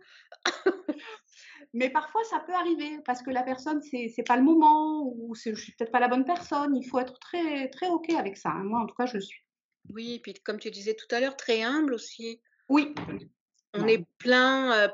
[1.72, 5.34] Mais parfois, ça peut arriver parce que la personne, c'est n'est pas le moment ou
[5.34, 6.76] je suis peut-être pas la bonne personne.
[6.76, 8.50] Il faut être très, très OK avec ça.
[8.50, 8.62] Hein.
[8.62, 9.40] Moi, en tout cas, je le suis.
[9.90, 12.40] Oui, et puis comme tu disais tout à l'heure, très humble aussi.
[12.68, 12.94] Oui.
[13.74, 14.88] On est plein, euh,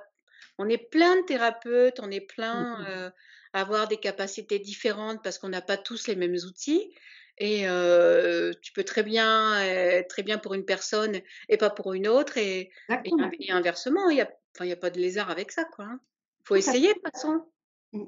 [0.60, 3.10] on est plein de thérapeutes, on est plein mmh euh,
[3.52, 6.94] à avoir des capacités différentes parce qu'on n'a pas tous les mêmes outils.
[7.38, 11.94] Et euh, tu peux très bien être très bien pour une personne et pas pour
[11.94, 12.36] une autre.
[12.36, 15.64] Et, et, inversement, il n'y a, a pas de lézard avec ça.
[15.64, 16.00] Quoi, hein
[16.44, 17.44] faut essayer de toute façon.
[17.92, 18.04] Mmh.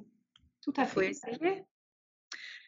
[0.60, 0.92] Tout à fait.
[0.92, 1.64] Faut essayer.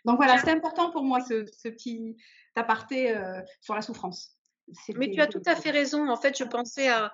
[0.05, 2.16] Donc voilà, c'est important pour moi ce, petit
[2.57, 4.37] aparté euh, sur la souffrance.
[4.97, 6.09] Mais tu as tout à fait raison.
[6.09, 7.12] En fait, je pensais à,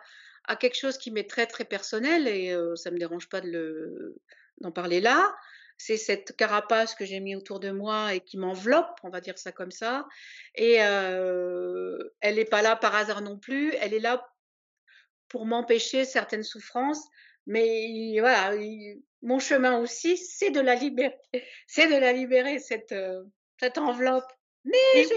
[0.59, 4.73] quelque chose qui m'est très très personnel et euh, ça ne me dérange pas d'en
[4.73, 5.35] parler là.
[5.79, 9.39] C'est cette carapace que j'ai mis autour de moi et qui m'enveloppe, on va dire
[9.39, 10.07] ça comme ça.
[10.55, 13.73] Et euh, elle n'est pas là par hasard non plus.
[13.81, 14.29] Elle est là
[15.29, 17.09] pour m'empêcher certaines souffrances
[17.47, 18.57] mais voilà,
[19.23, 21.19] mon chemin aussi, c'est de la libérer,
[21.67, 23.25] c'est de la libérer cette, euh,
[23.59, 24.31] cette enveloppe.
[24.65, 25.15] Mais je,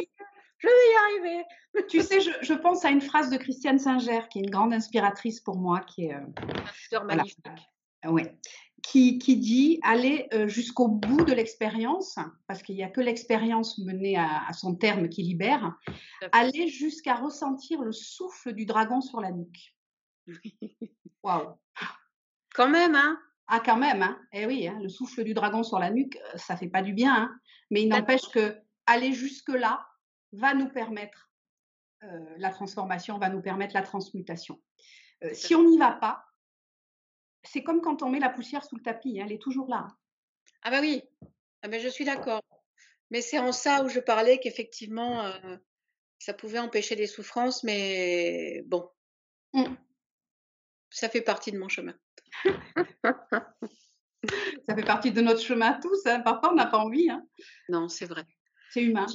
[0.68, 1.46] vais y arriver.
[1.90, 5.40] Tu sais, je, pense à une phrase de Christiane Singer, qui est une grande inspiratrice
[5.40, 7.46] pour moi, qui est euh, magnifique.
[8.06, 8.38] Ouais.
[8.82, 13.78] Qui, qui, dit aller euh, jusqu'au bout de l'expérience, parce qu'il n'y a que l'expérience
[13.80, 15.74] menée à, à, son terme qui libère,
[16.34, 19.74] aller jusqu'à ressentir le souffle du dragon sur la nuque.
[21.24, 21.56] Waouh
[22.54, 25.80] quand même, hein Ah, quand même, hein Eh oui, hein, le souffle du dragon sur
[25.80, 27.36] la nuque, euh, ça fait pas du bien, hein
[27.72, 28.56] mais il n'empêche que
[28.86, 29.84] aller jusque-là
[30.34, 31.32] va nous permettre
[32.04, 34.62] euh, la transformation, va nous permettre la transmutation.
[35.24, 36.26] Euh, si on n'y va pas,
[37.44, 39.88] c'est comme quand on met la poussière sous le tapis, hein, elle est toujours là.
[40.62, 41.04] Ah bah oui,
[41.62, 42.42] ah bah je suis d'accord.
[43.10, 45.32] Mais c'est en ça où je parlais qu'effectivement,
[46.20, 48.90] ça pouvait empêcher des souffrances, mais bon,
[49.54, 49.66] mmh.
[50.90, 51.94] ça fait partie de mon chemin.
[54.68, 56.06] ça fait partie de notre chemin tous.
[56.06, 56.22] Hein.
[56.22, 57.10] Parfois, on n'a pas envie.
[57.10, 57.26] Hein.
[57.70, 58.26] Non, c'est vrai.
[58.72, 59.06] C'est humain.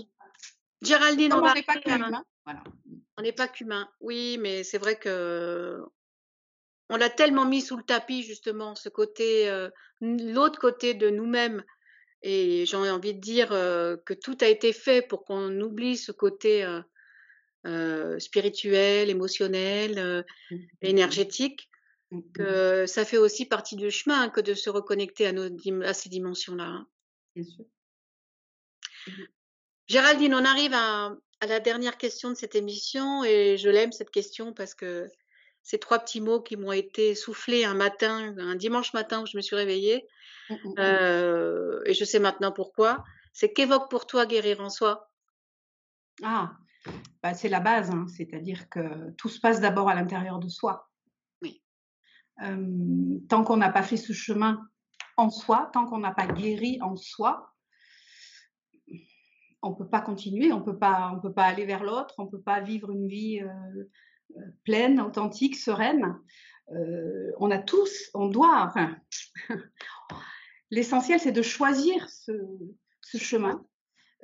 [0.83, 2.24] Géraldine, on n'est pas qu'humain.
[3.16, 3.89] On n'est pas qu'humain.
[4.01, 5.83] Oui, mais c'est vrai que
[6.91, 9.68] on l'a tellement mis sous le tapis justement ce côté, euh,
[10.01, 11.62] l'autre côté de nous-mêmes.
[12.22, 16.12] Et j'ai envie de dire euh, que tout a été fait pour qu'on oublie ce
[16.12, 16.64] côté
[17.66, 20.66] euh, spirituel, émotionnel, mmh, mmh, mmh.
[20.83, 21.68] énergétique.
[22.33, 25.51] Que ça fait aussi partie du chemin que de se reconnecter à, nos,
[25.83, 26.64] à ces dimensions-là.
[26.64, 26.89] Hein.
[27.37, 27.66] Bien sûr.
[29.89, 34.11] Géraldine, on arrive à, à la dernière question de cette émission et je l'aime cette
[34.11, 35.11] question parce que
[35.62, 39.36] ces trois petits mots qui m'ont été soufflés un matin, un dimanche matin où je
[39.36, 40.07] me suis réveillée,
[40.49, 40.74] mmh, mmh, mmh.
[40.78, 43.05] Euh, et je sais maintenant pourquoi.
[43.32, 45.11] C'est qu'évoque pour toi guérir en soi
[46.22, 46.53] Ah,
[47.22, 48.07] bah, c'est la base, hein.
[48.09, 50.91] c'est-à-dire que tout se passe d'abord à l'intérieur de soi.
[51.43, 51.62] Oui.
[52.39, 54.66] tant qu'on n'a pas fait ce chemin
[55.16, 57.55] en soi, tant qu'on n'a pas guéri en soi,
[59.62, 62.24] on ne peut pas continuer, on peut pas, on peut pas aller vers l'autre, on
[62.24, 63.84] ne peut pas vivre une vie euh,
[64.64, 66.16] pleine, authentique, sereine.
[66.72, 68.96] Euh, on a tous, on doit, enfin,
[70.70, 72.32] l'essentiel c'est de choisir ce,
[73.16, 73.64] chemin,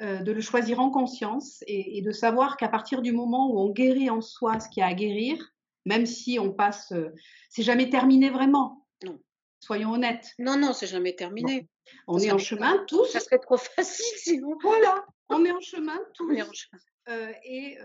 [0.02, 3.70] euh, de le choisir en conscience et, de savoir qu'à partir du moment où on
[3.70, 5.38] guérit en soi ce qu'il y a à guérir,
[5.86, 7.14] même si on passe, euh,
[7.48, 8.86] c'est jamais terminé vraiment.
[9.04, 9.18] Non.
[9.60, 10.32] Soyons honnêtes.
[10.38, 11.68] Non, non, c'est jamais terminé.
[12.06, 13.06] On est en chemin tous.
[13.06, 14.56] Ça serait trop facile sinon.
[14.62, 16.30] Voilà, on est en chemin tous.
[16.30, 17.32] en chemin.
[17.44, 17.78] et,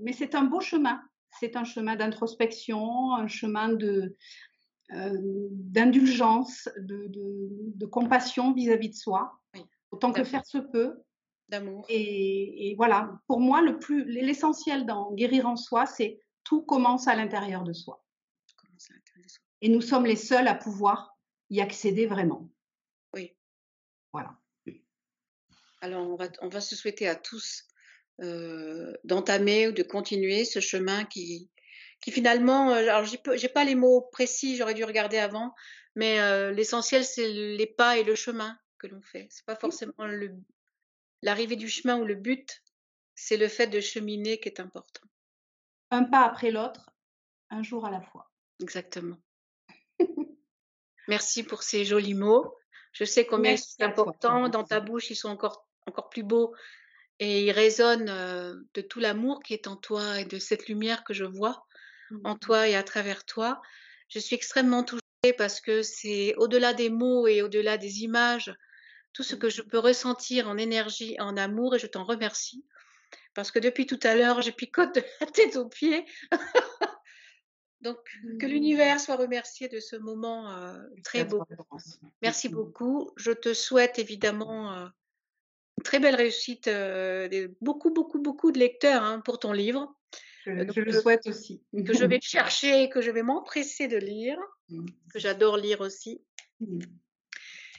[0.00, 1.00] mais c'est un beau chemin
[1.38, 4.16] c'est un chemin d'introspection, un chemin de,
[4.92, 5.18] euh,
[5.50, 9.38] d'indulgence, de, compassion vis-à-vis de soi,
[9.90, 11.02] autant que faire se peut.
[11.48, 11.86] D'amour.
[11.88, 17.14] Et, voilà, pour moi, le plus, l'essentiel dans guérir en soi, c'est tout commence à
[17.14, 18.02] l'intérieur de soi.
[19.62, 21.16] Et nous sommes les seuls à pouvoir
[21.50, 22.50] y accéder vraiment.
[23.14, 23.36] Oui.
[24.12, 24.36] Voilà.
[25.80, 27.64] Alors, on va, on va se souhaiter à tous
[28.22, 31.50] euh, d'entamer ou de continuer ce chemin qui,
[32.00, 35.54] qui finalement, alors j'ai pas les mots précis, j'aurais dû regarder avant,
[35.94, 39.26] mais euh, l'essentiel c'est les pas et le chemin que l'on fait.
[39.30, 40.06] C'est pas forcément
[41.22, 42.62] l'arrivée du chemin ou le but,
[43.14, 45.06] c'est le fait de cheminer qui est important.
[45.90, 46.90] Un pas après l'autre,
[47.50, 48.30] un jour à la fois.
[48.60, 49.18] Exactement.
[51.08, 52.56] Merci pour ces jolis mots.
[52.92, 54.48] Je sais combien c'est important.
[54.48, 56.54] Dans ta bouche, ils sont encore, encore plus beaux
[57.18, 58.06] et il résonne
[58.74, 61.66] de tout l'amour qui est en toi et de cette lumière que je vois
[62.24, 63.60] en mmh toi et à travers toi.
[64.08, 65.00] Je suis extrêmement touchée
[65.38, 68.54] parce que c'est au-delà des mots et au-delà des images,
[69.12, 72.64] tout ce que je peux ressentir en énergie, en amour, et je t'en remercie.
[73.34, 76.04] Parce que depuis tout à l'heure, je picote de la tête aux pieds.
[77.80, 77.98] Donc,
[78.40, 78.48] que mmh.
[78.48, 80.54] l'univers soit remercié de ce moment
[81.04, 81.44] très beau.
[82.22, 83.10] Merci beaucoup.
[83.16, 84.88] Je te souhaite évidemment
[85.84, 89.94] très belle réussite, euh, beaucoup, beaucoup, beaucoup de lecteurs hein, pour ton livre.
[90.44, 91.62] Je, euh, le souhaite aussi.
[91.84, 94.86] que je vais chercher, que je vais m'empresser de lire, mmh.
[95.12, 96.22] que j'adore lire aussi.
[96.60, 96.80] Mmh.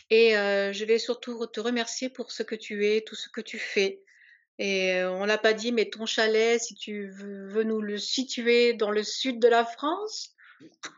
[0.09, 3.41] Et euh, je vais surtout te remercier pour ce que tu es, tout ce que
[3.41, 4.01] tu fais.
[4.59, 8.89] Et on l'a pas dit, mais ton chalet, si tu veux, nous le situer dans
[8.89, 10.35] le sud de la France?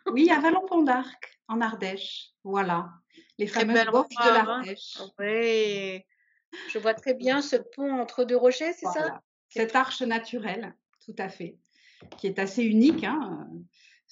[0.06, 2.30] Oui, à Vallon-Pont d'Arc, en Ardèche.
[2.45, 2.89] Voilà.
[3.38, 4.34] Les fameuses box de hein.
[4.34, 4.97] l'Ardèche.
[5.20, 6.06] Oui.
[6.70, 9.22] Je vois très bien ce pont entre deux rochers, c'est ça?
[9.50, 10.76] Cette arche naturelle,
[11.06, 11.58] tout à fait,
[12.18, 13.04] qui est assez unique.
[13.04, 13.50] Hein.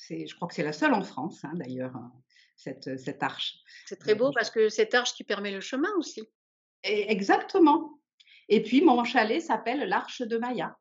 [0.10, 2.12] je crois que c'est la seule en France, hein, d'ailleurs, hein,
[2.56, 3.56] cette, cette arche.
[3.86, 6.24] C'est très beau parce que cette arche qui permet le chemin aussi.
[6.84, 8.00] exactement.
[8.50, 10.78] Et puis, mon chalet s'appelle l'Arche de Maya.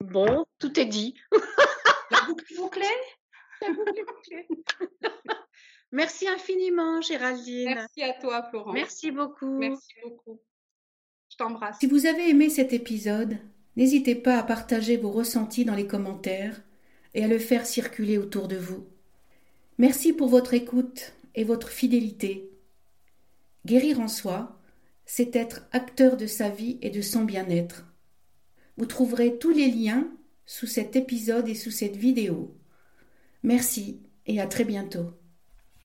[0.00, 1.14] Bon, tout est dit.
[2.10, 2.86] La boucle bouclée
[3.60, 4.48] La boucle bouclée.
[5.94, 7.66] Merci infiniment, Géraldine.
[7.72, 8.74] Merci à toi, Florence.
[8.74, 9.58] Merci beaucoup.
[9.58, 10.40] Merci beaucoup.
[11.30, 11.78] Je t'embrasse.
[11.78, 13.38] Si vous avez aimé cet épisode,
[13.76, 16.60] n'hésitez pas à partager vos ressentis dans les commentaires
[17.14, 18.88] et à le faire circuler autour de vous.
[19.78, 22.50] Merci pour votre écoute et votre fidélité.
[23.64, 24.60] Guérir en soi,
[25.06, 27.86] c'est être acteur de sa vie et de son bien-être.
[28.78, 30.08] Vous trouverez tous les liens
[30.44, 32.52] sous cet épisode et sous cette vidéo.
[33.44, 35.12] Merci et à très bientôt.